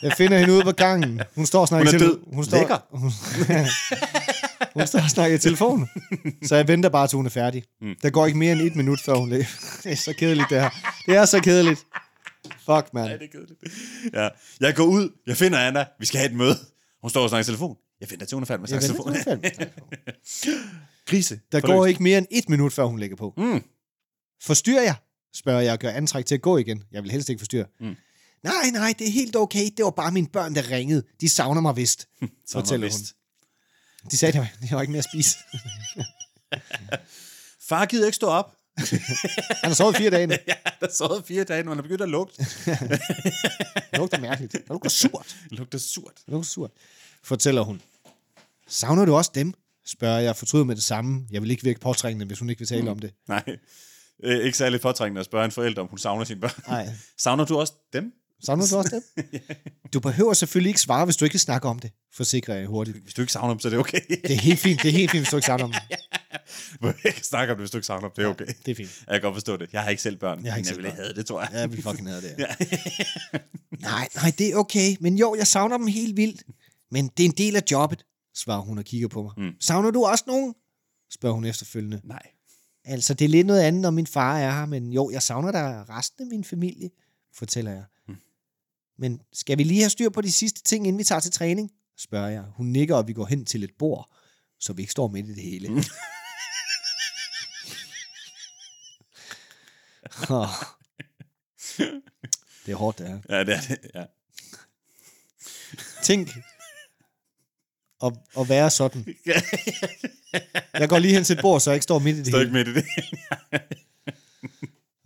[0.03, 1.21] Jeg finder hende ude på gangen.
[1.35, 2.21] Hun står og snakker Hun er død.
[2.33, 2.79] Hun står, Lækker.
[2.91, 3.11] Hun,
[4.75, 5.89] hun står og snakker i telefon.
[6.45, 7.65] Så jeg venter bare, til hun er færdig.
[7.81, 7.95] Mm.
[8.03, 9.47] Der går ikke mere end et minut, før hun lægger.
[9.83, 10.71] Det er så kedeligt, det her.
[11.07, 11.81] Det er så kedeligt.
[12.77, 13.07] Fuck, man.
[13.07, 13.61] Ja, det er kedeligt.
[14.13, 14.29] Ja.
[14.61, 16.57] Jeg går ud, jeg finder Anna, vi skal have et møde.
[17.01, 17.77] Hun står og snakker i telefon.
[18.01, 19.71] Jeg finder til, hun er færdig med at Jeg snakke i telefon.
[21.07, 21.41] Grise.
[21.53, 21.77] Der Forløst.
[21.77, 23.35] går ikke mere end et minut, før hun lægger på.
[23.37, 23.63] Mm.
[24.43, 24.95] Forstyrrer jeg?
[25.35, 26.85] Spørger jeg og gør antræk til at gå igen.
[26.93, 27.67] Jeg vil helst ikke forstyrre.
[27.81, 27.97] Mm.
[28.43, 29.71] Nej, nej, det er helt okay.
[29.77, 31.03] Det var bare mine børn, der ringede.
[31.21, 32.01] De savner mig vist,
[32.47, 34.11] Så fortæller var hun.
[34.11, 35.37] De sagde, at jeg har ikke mere at spise.
[37.69, 38.57] Far gider ikke stå op.
[39.63, 40.35] Han har sovet fire dage nu.
[40.49, 42.45] ja, der sad fire dage, når han er begyndt at lugte.
[42.45, 44.53] Det lugter mærkeligt.
[44.53, 45.37] Det lugter surt.
[45.51, 46.15] Det lugter surt.
[46.17, 46.71] Det lugter surt.
[47.23, 47.81] Fortæller hun.
[48.69, 49.55] Savner du også dem?
[49.87, 51.27] Spørger jeg fortryder med det samme.
[51.31, 52.89] Jeg vil ikke virke påtrængende, hvis hun ikke vil tale mm.
[52.89, 53.13] om det.
[53.29, 53.45] Nej.
[54.25, 56.63] Øh, ikke særlig påtrængende at spørge en forælder, om hun savner sine børn.
[56.69, 56.89] Nej.
[57.19, 58.13] Savner du også dem?
[58.45, 59.41] Savner du også dem?
[59.93, 62.97] Du behøver selvfølgelig ikke svare, hvis du ikke vil snakke om det, forsikrer jeg hurtigt.
[62.97, 64.01] Hvis du ikke savner dem, så er det okay.
[64.09, 65.75] Det er helt fint, det er helt fint, hvis du ikke savner dem.
[66.81, 68.15] Behøver ikke snakke om det, hvis du ikke savner dem.
[68.17, 68.47] Det er okay.
[68.67, 69.05] Det er fint.
[69.07, 69.73] Jeg kan godt forstå det.
[69.73, 70.45] Jeg har ikke selv børn.
[70.45, 71.05] Jeg har ikke men selv jeg ville børn.
[71.05, 71.51] have det, tror jeg.
[71.53, 72.35] Ja, vi fucking havde det.
[72.39, 72.47] Ja.
[73.79, 74.97] nej, nej, det er okay.
[75.01, 76.43] Men jo, jeg savner dem helt vildt.
[76.91, 78.05] Men det er en del af jobbet,
[78.35, 79.33] svarer hun og kigger på mig.
[79.37, 79.53] Mm.
[79.61, 80.55] Savner du også nogen?
[81.13, 82.01] spørger hun efterfølgende.
[82.05, 82.23] Nej.
[82.85, 85.53] Altså, det er lidt noget andet, når min far er her, men jo, jeg savner
[85.53, 86.91] da resten af min familie,
[87.35, 87.85] fortæller jeg.
[88.09, 88.15] Mm.
[88.99, 91.71] Men skal vi lige have styr på de sidste ting, inden vi tager til træning?
[91.99, 92.45] spørger jeg.
[92.57, 94.11] Hun nikker, og vi går hen til et bord,
[94.61, 95.69] så vi ikke står midt i det hele.
[95.69, 95.77] Mm.
[102.67, 103.19] det er hårdt, det her.
[103.29, 103.79] Ja, det er det.
[103.95, 104.05] Ja.
[106.03, 106.29] Tænk
[108.05, 109.07] at, at være sådan.
[110.75, 112.41] Jeg går lige hen til et bord, så jeg ikke står midt i det Står
[112.41, 112.73] ikke hele.
[112.73, 112.87] midt i det.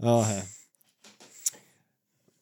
[0.08, 0.24] Åh,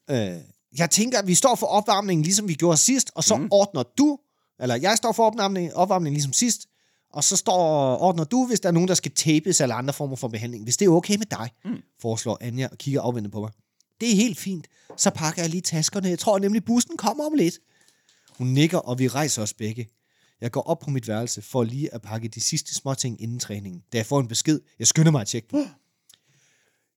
[0.09, 0.35] ja.
[0.35, 0.41] øh,
[0.79, 3.49] jeg tænker, at vi står for opvarmningen, ligesom vi gjorde sidst, og så mm.
[3.51, 4.19] ordner du,
[4.61, 6.67] eller jeg står for opvarmningen, opvarmningen ligesom sidst,
[7.13, 10.17] og så står ordner du, hvis der er nogen, der skal tapes eller andre former
[10.17, 10.65] for behandling.
[10.65, 11.83] Hvis det er okay med dig, mm.
[12.01, 13.51] foreslår Anja og kigger afvendende på mig.
[14.01, 14.69] Det er helt fint.
[14.97, 16.09] Så pakker jeg lige taskerne.
[16.09, 17.59] Jeg tror nemlig, bussen kommer om lidt.
[18.39, 19.89] Hun nikker, og vi rejser os begge.
[20.41, 23.83] Jeg går op på mit værelse for lige at pakke de sidste småting inden træningen.
[23.93, 25.69] Da jeg får en besked, jeg skynder mig at tjekke.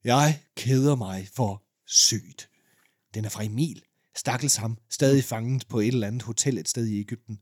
[0.04, 2.50] Jeg keder mig for sygt.
[3.14, 3.82] Den er fra Emil.
[4.16, 4.78] Stakkels ham.
[4.90, 7.40] Stadig fanget på et eller andet hotel et sted i Ægypten.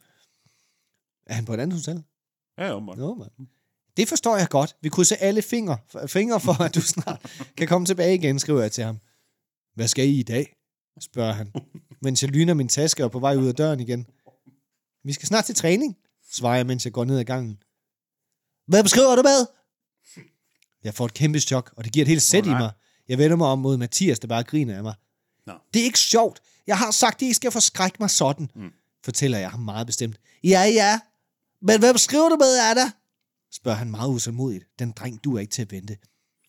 [1.26, 2.03] Er han på et andet hotel?
[2.57, 2.99] Ja, man.
[2.99, 3.31] Jo, mand.
[3.97, 4.75] Det forstår jeg godt.
[4.81, 5.77] Vi krydser alle fingre,
[6.07, 8.99] fingre for, at du snart kan komme tilbage igen, skriver jeg til ham.
[9.75, 10.55] Hvad skal I i dag?
[10.99, 11.51] spørger han,
[12.01, 14.07] mens jeg lyner min taske og på vej ud af døren igen.
[15.03, 15.97] Vi skal snart til træning,
[16.31, 17.57] svarer jeg, mens jeg går ned ad gangen.
[18.67, 19.45] Hvad beskriver du med?
[20.83, 22.59] Jeg får et kæmpe chok, og det giver et helt sæt i nej.
[22.59, 22.71] mig.
[23.07, 24.95] Jeg vender mig om mod Mathias, der bare griner af mig.
[25.45, 25.53] Nå.
[25.73, 26.41] Det er ikke sjovt.
[26.67, 28.71] Jeg har sagt, at I skal forskrække mig sådan, mm.
[29.03, 30.19] fortæller jeg ham meget bestemt.
[30.43, 30.99] Ja, ja.
[31.64, 32.91] Men hvad beskriver du med, Anna?
[33.53, 34.64] spørger han meget usalmodigt.
[34.80, 35.97] Den dreng, du er ikke til at vente.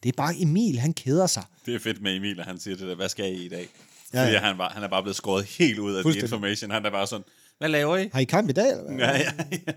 [0.03, 1.43] Det er bare Emil, han keder sig.
[1.67, 3.69] Det er fedt med Emil, at han siger det der, hvad skal I i dag?
[4.15, 4.37] Ja, Ja, Fordi.
[4.37, 6.71] Han, var, han er bare blevet skåret helt ud af the information.
[6.71, 7.25] Han er bare sådan,
[7.59, 8.09] hvad laver I?
[8.12, 8.97] Har I kamp i dag, eller hvad?
[8.99, 9.73] Ja, ja, ja.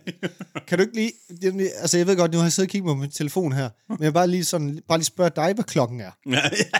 [0.67, 1.71] Kan du ikke lige...
[1.81, 4.03] Altså, jeg ved godt, nu har jeg siddet og kigget på min telefon her, men
[4.03, 6.11] jeg bare lige, sådan, bare lige spørge dig, hvad klokken er.
[6.25, 6.79] ja, ja.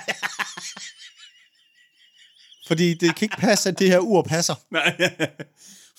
[2.68, 4.56] Fordi det kan ikke passe, at det her ur passer.
[4.72, 5.10] Nej, ja.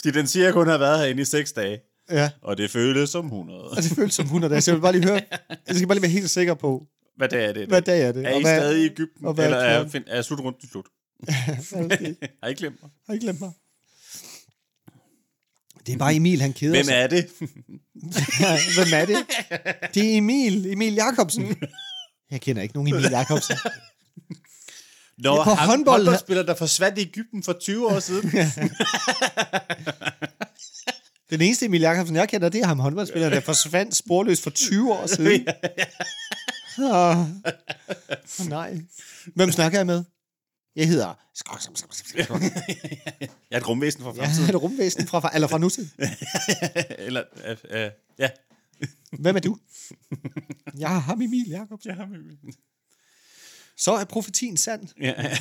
[0.01, 1.81] Fordi den siger, at kun har været herinde i seks dage.
[2.11, 3.61] Ja, Og det føles som 100.
[3.71, 5.21] og det føles som 100 dage, så jeg vil bare lige høre...
[5.69, 6.87] Jeg skal bare lige være helt sikker på,
[7.17, 7.69] Hvad dag er det?
[7.69, 8.27] hvad dag er det?
[8.27, 9.27] Er I hvad, stadig i Ægypten?
[9.27, 10.87] og hvad er eller er, find, er slutrunden slut?
[11.85, 12.15] Okay.
[12.43, 12.91] Har I glemt mig?
[13.07, 13.51] Har I glemt mig?
[15.87, 16.95] Det er bare Emil, han keder Hvem sig.
[16.95, 17.27] er det?
[18.77, 19.17] Hvem er det?
[19.95, 20.73] Det er Emil.
[20.73, 21.57] Emil Jakobsen.
[22.31, 23.57] Jeg kender ikke nogen Emil Jakobsen.
[25.19, 28.31] Nå, er på ham håndbold- håndboldspiller, der forsvandt i Ægypten for 20 år siden.
[31.31, 34.93] Den eneste Emil Jakobsen, jeg kender, det er ham håndboldspilleren, der forsvandt sporløst for 20
[34.93, 35.49] år siden.
[36.93, 37.27] Åh, oh,
[38.49, 38.79] nej.
[39.35, 40.05] Hvem snakker jeg med?
[40.77, 41.15] Jeg hedder...
[42.17, 44.45] Jeg er et rumvæsen fra Jeg fremtiden.
[44.45, 45.91] er et rumvæsen fra, eller fra nutiden.
[47.07, 48.29] eller, øh, øh, ja.
[49.19, 49.59] Hvem er du?
[50.79, 51.89] Jeg er ham Emil Jakobsen.
[51.89, 52.53] Jeg har med-
[53.77, 54.89] Så er profetien sand.
[55.01, 55.15] ja.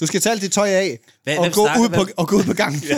[0.00, 2.44] Du skal tage alt dit tøj af Hvad- og, gå ud på, og gå ud
[2.44, 2.82] på gangen.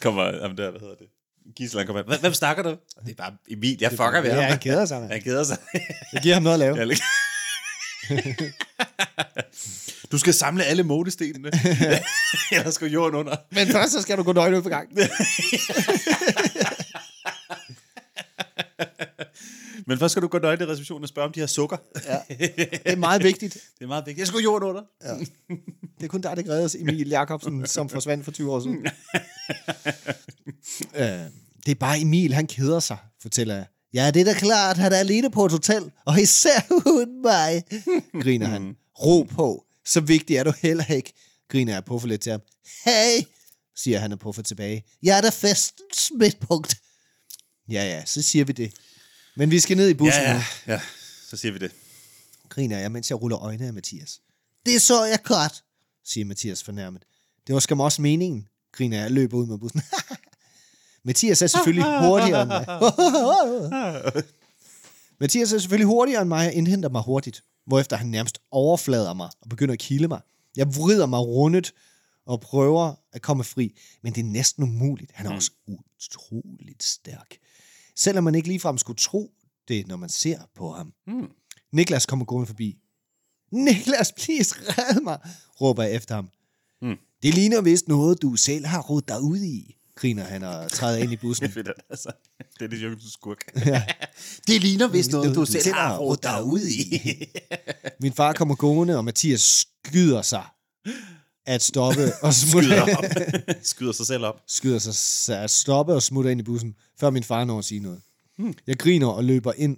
[0.00, 1.06] Kommer, jamen der, hvad hedder det?
[1.56, 2.68] Gisela kommer Hvem, hvem snakker du?
[2.70, 4.44] Det er bare Emil, jeg fucker ved Ja, ham.
[4.44, 5.00] han keder sig.
[5.00, 5.12] mand.
[5.12, 5.58] Han keder sig.
[6.12, 6.84] Jeg giver ham noget at lave.
[6.92, 7.02] Lig-
[10.12, 11.50] du skal samle alle modestenene.
[12.52, 13.36] Ellers går jorden under.
[13.50, 14.98] Men først så skal du gå nøgen ud på gangen.
[19.92, 21.76] Men først skal du gå nøje i receptionen og spørge, om de har sukker.
[22.06, 22.18] Ja.
[22.38, 23.54] Det er meget vigtigt.
[23.54, 24.18] Det er meget vigtigt.
[24.18, 24.82] Jeg skal gå jorden under.
[25.04, 25.18] Ja.
[25.98, 28.76] Det er kun der redder os, Emil Jakobsen, som forsvandt for 20 år siden.
[30.94, 31.30] øh,
[31.66, 33.66] det er bare Emil, han keder sig, fortæller jeg.
[33.94, 37.64] Ja, det er da klart, han er alene på et hotel, og især uden mig,
[38.22, 38.76] griner han.
[39.02, 41.12] Ro på, så vigtig er du heller ikke,
[41.48, 42.40] griner jeg på for lidt til ham.
[42.84, 43.24] Hey,
[43.76, 44.84] siger han og puffer tilbage.
[45.02, 46.76] Jeg er da festens midtpunkt.
[47.68, 48.72] Ja, ja, så siger vi det.
[49.36, 50.80] Men vi skal ned i bussen Ja, ja, ja.
[51.28, 51.72] Så siger vi det.
[52.48, 54.20] griner jeg, mens jeg ruller øjnene af Mathias.
[54.66, 55.64] Det så jeg godt,
[56.04, 57.02] siger Mathias fornærmet.
[57.46, 59.82] Det var skam også meningen, griner jeg og løber ud med bussen.
[61.04, 62.66] Mathias er selvfølgelig hurtigere end mig.
[65.20, 69.30] Mathias er selvfølgelig hurtigere end mig og indhenter mig hurtigt, hvorefter han nærmest overflader mig
[69.40, 70.20] og begynder at kilde mig.
[70.56, 71.72] Jeg vrider mig rundet
[72.26, 75.10] og prøver at komme fri, men det er næsten umuligt.
[75.14, 77.36] Han er også utroligt stærk.
[77.96, 79.30] Selvom man ikke ligefrem skulle tro
[79.68, 80.92] det, når man ser på ham.
[81.72, 82.78] Niklas kommer gående forbi.
[83.52, 85.18] Niklas, please, red mig,
[85.60, 86.28] råber jeg efter ham.
[86.82, 86.96] Mm.
[87.22, 90.98] Det ligner vist noget, du selv har rodet dig ud i, griner han og træder
[90.98, 91.50] ind i bussen.
[91.52, 92.10] Fedt, at- altså.
[92.58, 93.54] Det er det Jørgensen skurk.
[94.46, 97.00] Det ligner vist noget, du Du selv selv har har rodet dig ud i.
[98.00, 99.40] Min far kommer gående, og Mathias
[99.86, 100.44] skyder sig
[101.46, 102.68] at stoppe og smutte.
[102.68, 103.04] Skyder, op.
[103.62, 104.42] Skyder sig selv op.
[104.46, 107.80] skyder sig at stoppe og smutte ind i bussen, før min far når at sige
[107.80, 108.02] noget.
[108.66, 109.76] Jeg griner og løber ind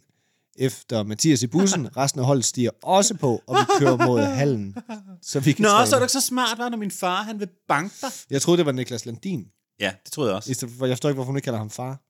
[0.56, 1.88] efter Mathias i bussen.
[1.96, 4.76] Resten af holdet stiger også på, og vi kører mod hallen,
[5.22, 5.86] så vi kan Nå, træne.
[5.86, 8.10] så er du ikke så smart, hva', når min far han vil banke dig.
[8.30, 9.46] Jeg troede, det var Niklas Landin.
[9.80, 10.54] Ja, det troede jeg I også.
[10.54, 12.00] stedet for, jeg forstår ikke, hvorfor hun ikke kalder ham far,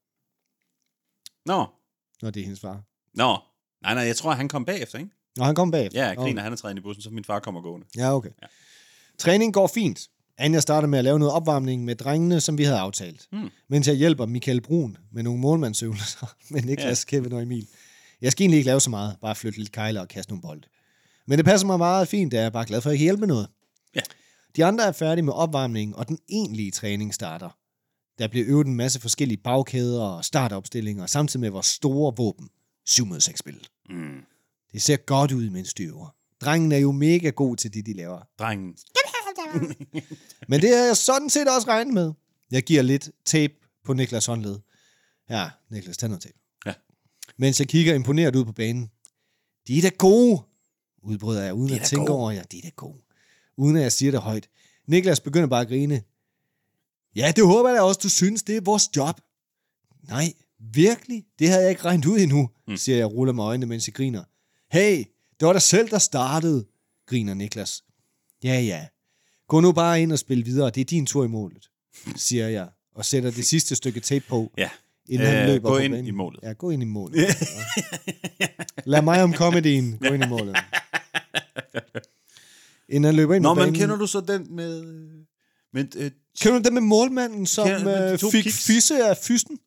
[1.46, 1.66] Nå,
[2.22, 2.82] når det er hendes far.
[3.14, 3.38] nå.
[3.82, 5.10] Nej, nej, jeg tror, han kom bagefter, ikke?
[5.36, 6.00] Når han kom bagefter.
[6.00, 7.86] Ja, jeg griner, han er træet ind i bussen, så min far kommer gående.
[7.96, 8.30] Ja, okay.
[8.42, 8.46] Ja.
[9.18, 10.08] Træningen går fint.
[10.38, 13.26] Anja starter med at lave noget opvarmning med drengene, som vi havde aftalt.
[13.32, 13.50] Hmm.
[13.68, 17.16] Mens jeg hjælper Michael Brun med nogle målmandsøvelser med Niklas, ja.
[17.16, 17.68] Kevin og Emil.
[18.20, 20.68] Jeg skal egentlig ikke lave så meget, bare flytte lidt kejler og kaste nogle bolde.
[21.26, 23.04] Men det passer mig meget fint, da jeg er bare glad for, at jeg kan
[23.04, 23.48] hjælpe med noget.
[23.94, 24.00] Ja.
[24.56, 27.56] De andre er færdige med opvarmningen, og den egentlige træning starter.
[28.18, 32.48] Der bliver øvet en masse forskellige bagkæder og startopstillinger, samtidig med vores store våben,
[32.86, 33.66] 7 mod 6 spil.
[33.90, 34.20] Mm.
[34.72, 36.14] Det ser godt ud, mens de øver.
[36.40, 38.20] Drengen er jo mega god til det, de laver.
[38.38, 38.76] Drengen.
[40.48, 42.12] Men det har jeg sådan set også regnet med.
[42.50, 43.54] Jeg giver lidt tape
[43.84, 44.58] på Niklas håndled.
[45.30, 46.38] Ja, Niklas, tag noget tape.
[46.66, 46.72] Ja.
[47.36, 48.90] Mens jeg kigger imponeret ud på banen.
[49.66, 50.42] De er da gode,
[51.02, 52.18] udbryder jeg, uden De er at tænke gode.
[52.18, 52.98] over, ja, de er da gode.
[53.56, 54.48] Uden at jeg siger det højt.
[54.86, 56.02] Niklas begynder bare at grine.
[57.16, 59.20] Ja, det håber jeg da også, du synes, det er vores job.
[60.02, 61.24] Nej, virkelig?
[61.38, 62.76] Det havde jeg ikke regnet ud endnu, mm.
[62.76, 64.24] siger jeg og ruller med øjnene, mens jeg griner.
[64.72, 65.04] Hey,
[65.40, 66.66] det var dig selv, der startede,
[67.06, 67.84] griner Niklas.
[68.44, 68.86] Ja, ja.
[69.48, 70.70] Gå nu bare ind og spil videre.
[70.70, 71.70] Det er din tur i målet,
[72.16, 74.70] siger jeg, og sætter det sidste stykke tape på, Ja.
[75.08, 76.06] inden han Øh, løber gå ind banen.
[76.06, 76.40] i målet.
[76.42, 77.16] Ja, gå ind i målet.
[77.22, 77.34] Ja.
[78.84, 79.98] Lad mig om comedyen.
[79.98, 80.56] Gå ind i målet.
[82.88, 83.74] Inden han løber ind Nå, men banen.
[83.74, 84.82] kender du så den med...
[85.72, 88.66] med øh, Kender du den med målmanden, som Kender- øh, fik kiks?
[88.66, 89.58] fisse af fysten?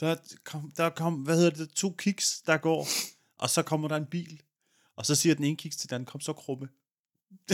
[0.00, 2.88] der, kom, der kom, hvad hedder det, to kiks, der går,
[3.38, 4.40] og så kommer der en bil,
[4.96, 6.68] og så siger den ene kiks til den anden, kom så krumme.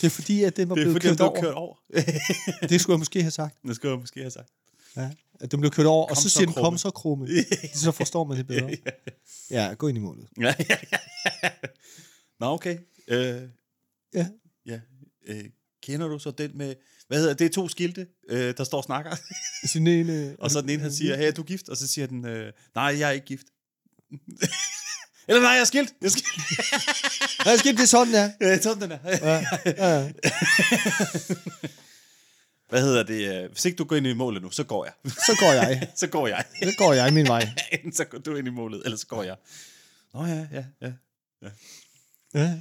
[0.00, 1.40] Det er fordi, at den var Det er blevet fordi, kørt over.
[1.40, 1.76] kørt over.
[2.68, 3.56] Det skulle jeg måske have sagt.
[3.62, 4.50] det skulle jeg måske have sagt.
[4.96, 5.10] Ja.
[5.40, 7.28] At den blev kørt over, og Kom så så siger den, kom så krumme.
[7.84, 8.76] så forstår man det bedre.
[9.50, 10.28] Ja, gå ind i målet.
[10.40, 10.76] Ja, ja,
[11.42, 11.50] ja.
[12.40, 12.78] Nå, okay.
[13.08, 13.42] Øh,
[14.14, 14.28] Ja.
[14.66, 14.80] ja.
[15.26, 15.44] Øh,
[15.82, 16.74] kender du så den med,
[17.08, 19.16] hvad hedder det, det er to skilte, øh, der står og snakker,
[19.66, 21.68] Sin ene, og så den ene, han siger, hey, er du gift?
[21.68, 23.46] Og så siger den, øh, nej, jeg er ikke gift.
[25.28, 25.94] Eller nej, jeg er skilt.
[26.00, 26.26] Jeg er skilt.
[27.46, 28.32] Nej, skidt, det er sådan, ja.
[28.40, 28.98] Ja, sådan den er.
[29.04, 29.44] ja.
[29.66, 30.12] ja.
[32.68, 33.44] Hvad hedder det?
[33.44, 34.92] øh, Hvis ikke du går ind i målet nu, så går jeg.
[35.10, 35.88] Så går jeg.
[36.00, 36.44] så går jeg.
[36.62, 37.48] Så går jeg min vej.
[37.72, 39.36] Enten så går du ind i målet, eller så går jeg.
[40.14, 40.92] Nå ja, ja, ja.
[42.34, 42.54] Ja.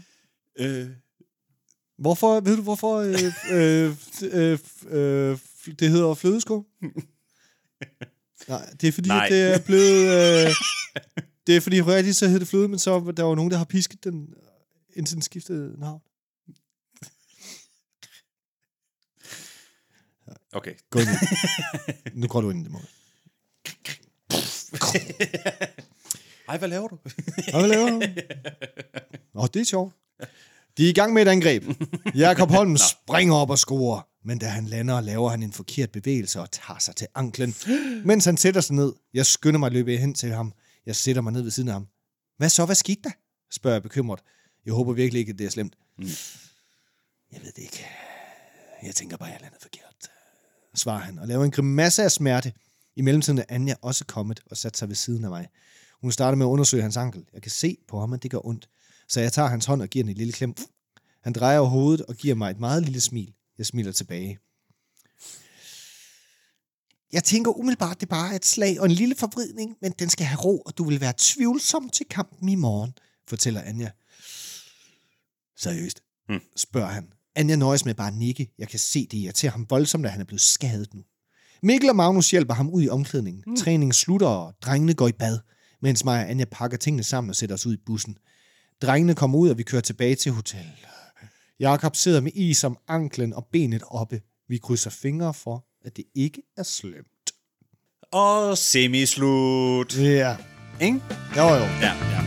[0.59, 0.87] Øh,
[1.97, 5.37] Hvorfor, ved du hvorfor øh, øh, øh, øh,
[5.79, 6.63] det hedder flødesko?
[8.47, 9.29] Nej, det er fordi, Nej.
[9.29, 10.47] det er blevet...
[10.47, 10.55] Øh,
[11.47, 13.65] det er fordi, rigtigt så hed det fløde, men så der var nogen, der har
[13.65, 14.33] pisket den,
[14.95, 16.01] indtil den skiftede navn.
[20.57, 20.73] okay.
[20.89, 21.13] Gå ind i.
[22.13, 22.81] Nu går du ind i det mål.
[26.49, 26.97] Ej, hvad laver du?
[27.51, 28.01] Hvad laver du?
[29.39, 29.93] Nå, det er sjovt.
[30.77, 31.63] De er i gang med et angreb.
[32.15, 36.41] Jakob Holm springer op og scorer, men da han lander, laver han en forkert bevægelse
[36.41, 37.55] og tager sig til anklen.
[38.05, 40.53] Mens han sætter sig ned, jeg skynder mig at løbe hen til ham.
[40.85, 41.87] Jeg sætter mig ned ved siden af ham.
[42.37, 42.65] Hvad så?
[42.65, 43.11] Hvad skete der?
[43.51, 44.19] spørger jeg bekymret.
[44.65, 45.75] Jeg håber virkelig ikke, at det er slemt.
[47.31, 47.85] Jeg ved det ikke.
[48.83, 50.09] Jeg tænker bare, at jeg landede forkert.
[50.75, 52.53] Svarer han og laver en grimasse af smerte.
[52.95, 55.47] I mellemtiden er Anja også kommet og sat sig ved siden af mig.
[56.01, 57.25] Hun starter med at undersøge hans ankel.
[57.33, 58.69] Jeg kan se på ham, at det gør ondt.
[59.07, 60.55] Så jeg tager hans hånd og giver den et lille klem.
[61.21, 63.33] Han drejer hovedet og giver mig et meget lille smil.
[63.57, 64.39] Jeg smiler tilbage.
[67.13, 70.25] Jeg tænker umiddelbart, det bare er et slag og en lille forvridning, men den skal
[70.25, 72.93] have ro, og du vil være tvivlsom til kampen i morgen,
[73.27, 73.89] fortæller Anja.
[75.57, 76.01] Seriøst?
[76.27, 76.41] Hmm.
[76.55, 77.13] spørger han.
[77.35, 78.53] Anja nøjes med bare at nikke.
[78.57, 81.03] Jeg kan se det irriterer ham voldsomt, at han er blevet skadet nu.
[81.63, 83.43] Mikkel og Magnus hjælper ham ud i omklædningen.
[83.47, 83.55] Mm.
[83.55, 85.39] Træningen slutter, og drengene går i bad,
[85.81, 88.17] mens mig og Anja pakker tingene sammen og sætter os ud i bussen.
[88.81, 90.65] Drengene kommer ud, og vi kører tilbage til hotel.
[91.59, 94.21] Jakob sidder med is om anklen og benet oppe.
[94.47, 97.31] Vi krydser fingre for, at det ikke er slemt.
[98.11, 99.97] Og semislut.
[99.97, 100.35] Ja.
[100.81, 101.01] Ikke?
[101.37, 101.63] Jo, jo.
[101.81, 102.23] Ja, ja.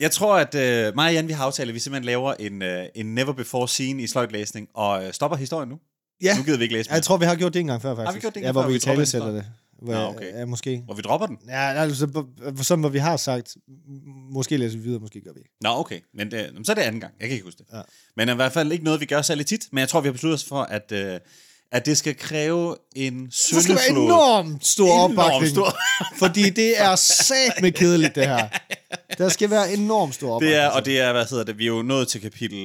[0.00, 2.62] Jeg tror, at øh, mig og Jan, vi har aftalt, at vi simpelthen laver en,
[2.62, 5.78] øh, en never before seen i sløjtlæsning, og øh, stopper historien nu.
[6.22, 6.36] Ja.
[6.36, 6.94] Nu gider vi ikke læse mere.
[6.94, 8.06] Jeg tror, vi har gjort det en gang før, faktisk.
[8.06, 9.46] Har vi gjort det en ja, gang hvor før, vi vi tale det.
[9.82, 10.32] Hvor, Nå, okay.
[10.38, 10.82] Ja, måske.
[10.84, 11.38] Hvor vi dropper den.
[11.48, 12.08] Ja, altså,
[12.62, 13.56] sådan hvor vi har sagt,
[14.30, 15.50] måske læser vi videre, måske gør vi ikke.
[15.60, 16.00] Nå, okay.
[16.14, 17.12] Men det, så er det anden gang.
[17.20, 17.66] Jeg kan ikke huske det.
[17.76, 17.80] Ja.
[18.16, 19.68] Men i hvert fald ikke noget, vi gør særlig tit.
[19.72, 21.20] Men jeg tror, vi har besluttet os for, at, øh,
[21.72, 25.50] at det skal kræve en Det skal være enormt stor Enormt opbakning.
[25.52, 25.78] stor.
[26.18, 28.48] fordi det er sat med kedeligt, det her.
[29.18, 30.54] Der skal være enormt stor opbakning.
[30.54, 32.58] Det er, og det er, hvad hedder det, vi er jo nået til kapitel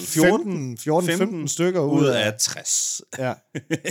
[0.00, 2.26] 14, 14, 14 15 stykker ud, ud af...
[2.26, 3.00] af 60.
[3.18, 3.32] Ja.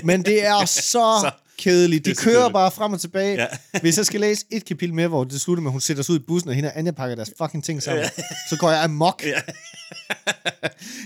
[0.03, 2.05] Men det er så kedeligt.
[2.05, 3.35] De Det er så kører bare frem og tilbage.
[3.35, 3.79] Ja.
[3.81, 6.13] Hvis jeg skal læse et kapitel mere, hvor det slutter med, at hun sætter sig
[6.13, 8.05] ud i bussen, og hende og Anja pakker deres fucking ting sammen,
[8.49, 9.23] så går jeg amok.
[9.25, 9.41] Ja.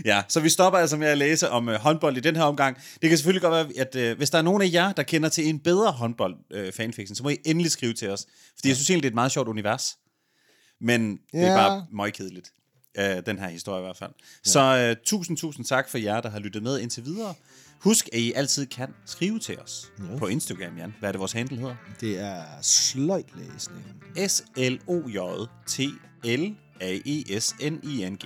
[0.06, 2.78] ja, så vi stopper altså med at læse om øh, håndbold i den her omgang.
[3.02, 5.30] Det kan selvfølgelig godt være, at øh, hvis der er nogen af jer, der kender
[5.30, 8.26] til en bedre håndbold øh, fanfiction, så må I endelig skrive til os.
[8.56, 9.98] Fordi jeg synes egentlig, det er et meget sjovt univers.
[10.82, 11.56] Men det er Ja.
[11.56, 12.52] bare møgkedeligt.
[12.98, 14.12] Øh, den her historie i hvert fald.
[14.44, 17.34] Så øh, tusind, tusind tak for jer, der har lyttet med indtil videre.
[17.80, 20.18] Husk, at I altid kan skrive til os Ja.
[20.18, 20.94] på Instagram, Jan.
[21.00, 21.76] Hvad er det, vores handle hedder?
[22.02, 23.86] Det er sløjtlæsning.
[27.08, 28.26] S-L-O-J-T-L-A-E-S-N-I-N-G.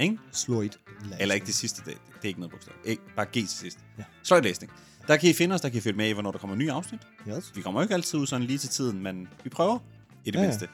[0.00, 0.18] Ikke?
[0.32, 0.78] Sløjt.
[1.20, 2.74] Eller ikke det sidste, det, det er ikke noget bogstav.
[2.84, 3.78] Ikke, bare G til sidst.
[3.98, 4.04] Ja.
[4.22, 4.72] Sløjtlæsning.
[5.08, 6.72] Der kan I finde os, der kan I følge med i, hvornår der kommer nye
[6.72, 7.00] afsnit.
[7.28, 7.52] Yes.
[7.56, 9.78] Vi kommer jo ikke altid ud sådan lige til tiden, men vi prøver
[10.24, 10.66] i det Ja, ja, ja.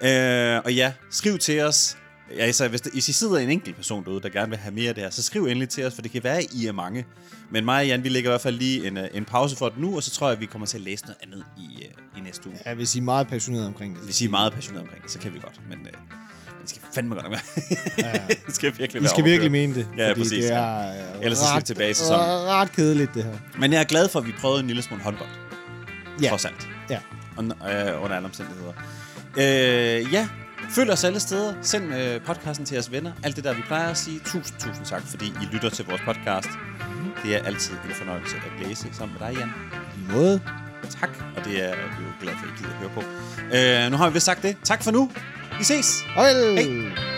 [0.00, 1.96] Øh, og ja, skriv til os.
[2.36, 4.74] Ja, altså, hvis, der, hvis I sidder en enkelt person derude, der gerne vil have
[4.74, 6.66] mere af det her, så skriv endelig til os, for det kan være, at I
[6.66, 7.06] er mange.
[7.50, 9.68] Men mig og Jan, vi lægger i hvert fald lige en, øh, en pause for
[9.68, 11.82] det nu, og så tror jeg, at vi kommer til at læse noget andet i,
[11.82, 12.58] øh, i næste uge.
[12.66, 14.04] Ja, hvis I er meget passionerede omkring det.
[14.04, 15.60] Hvis I er meget passionerede omkring det, så kan vi godt.
[15.68, 15.92] Men øh,
[16.62, 17.32] det skal fandme godt nok
[17.96, 18.20] være.
[18.46, 19.88] det skal virkelig Vi være skal virkelig mene det.
[19.98, 20.54] Ja, præcis, Det ja.
[20.54, 22.20] er, øh, Ellers så skal vi tilbage i sæsonen.
[22.20, 23.32] Ret kedeligt, det her.
[23.58, 25.28] Men jeg er glad for, at vi prøvede en lille smule håndbold.
[26.22, 26.28] Ja.
[26.28, 26.68] Trods alt.
[26.90, 26.98] Ja.
[27.36, 28.72] Og, øh, under alle omstændigheder.
[29.38, 30.28] Øh, ja,
[30.70, 31.54] følg os alle steder.
[31.62, 33.12] Send øh, podcasten til jeres venner.
[33.22, 34.18] Alt det der, vi plejer at sige.
[34.18, 36.48] Tusind, tusind tak, fordi I lytter til vores podcast.
[37.22, 39.48] Det er altid en fornøjelse at læse sammen med dig, Jan.
[39.96, 40.40] I måde.
[41.00, 43.02] Tak, og det er vi jo glade for, at I gider at høre på.
[43.56, 44.56] Øh, nu har vi vist sagt det.
[44.64, 45.10] Tak for nu.
[45.58, 46.00] Vi ses.
[46.14, 46.32] Hej.
[46.32, 47.17] Hej.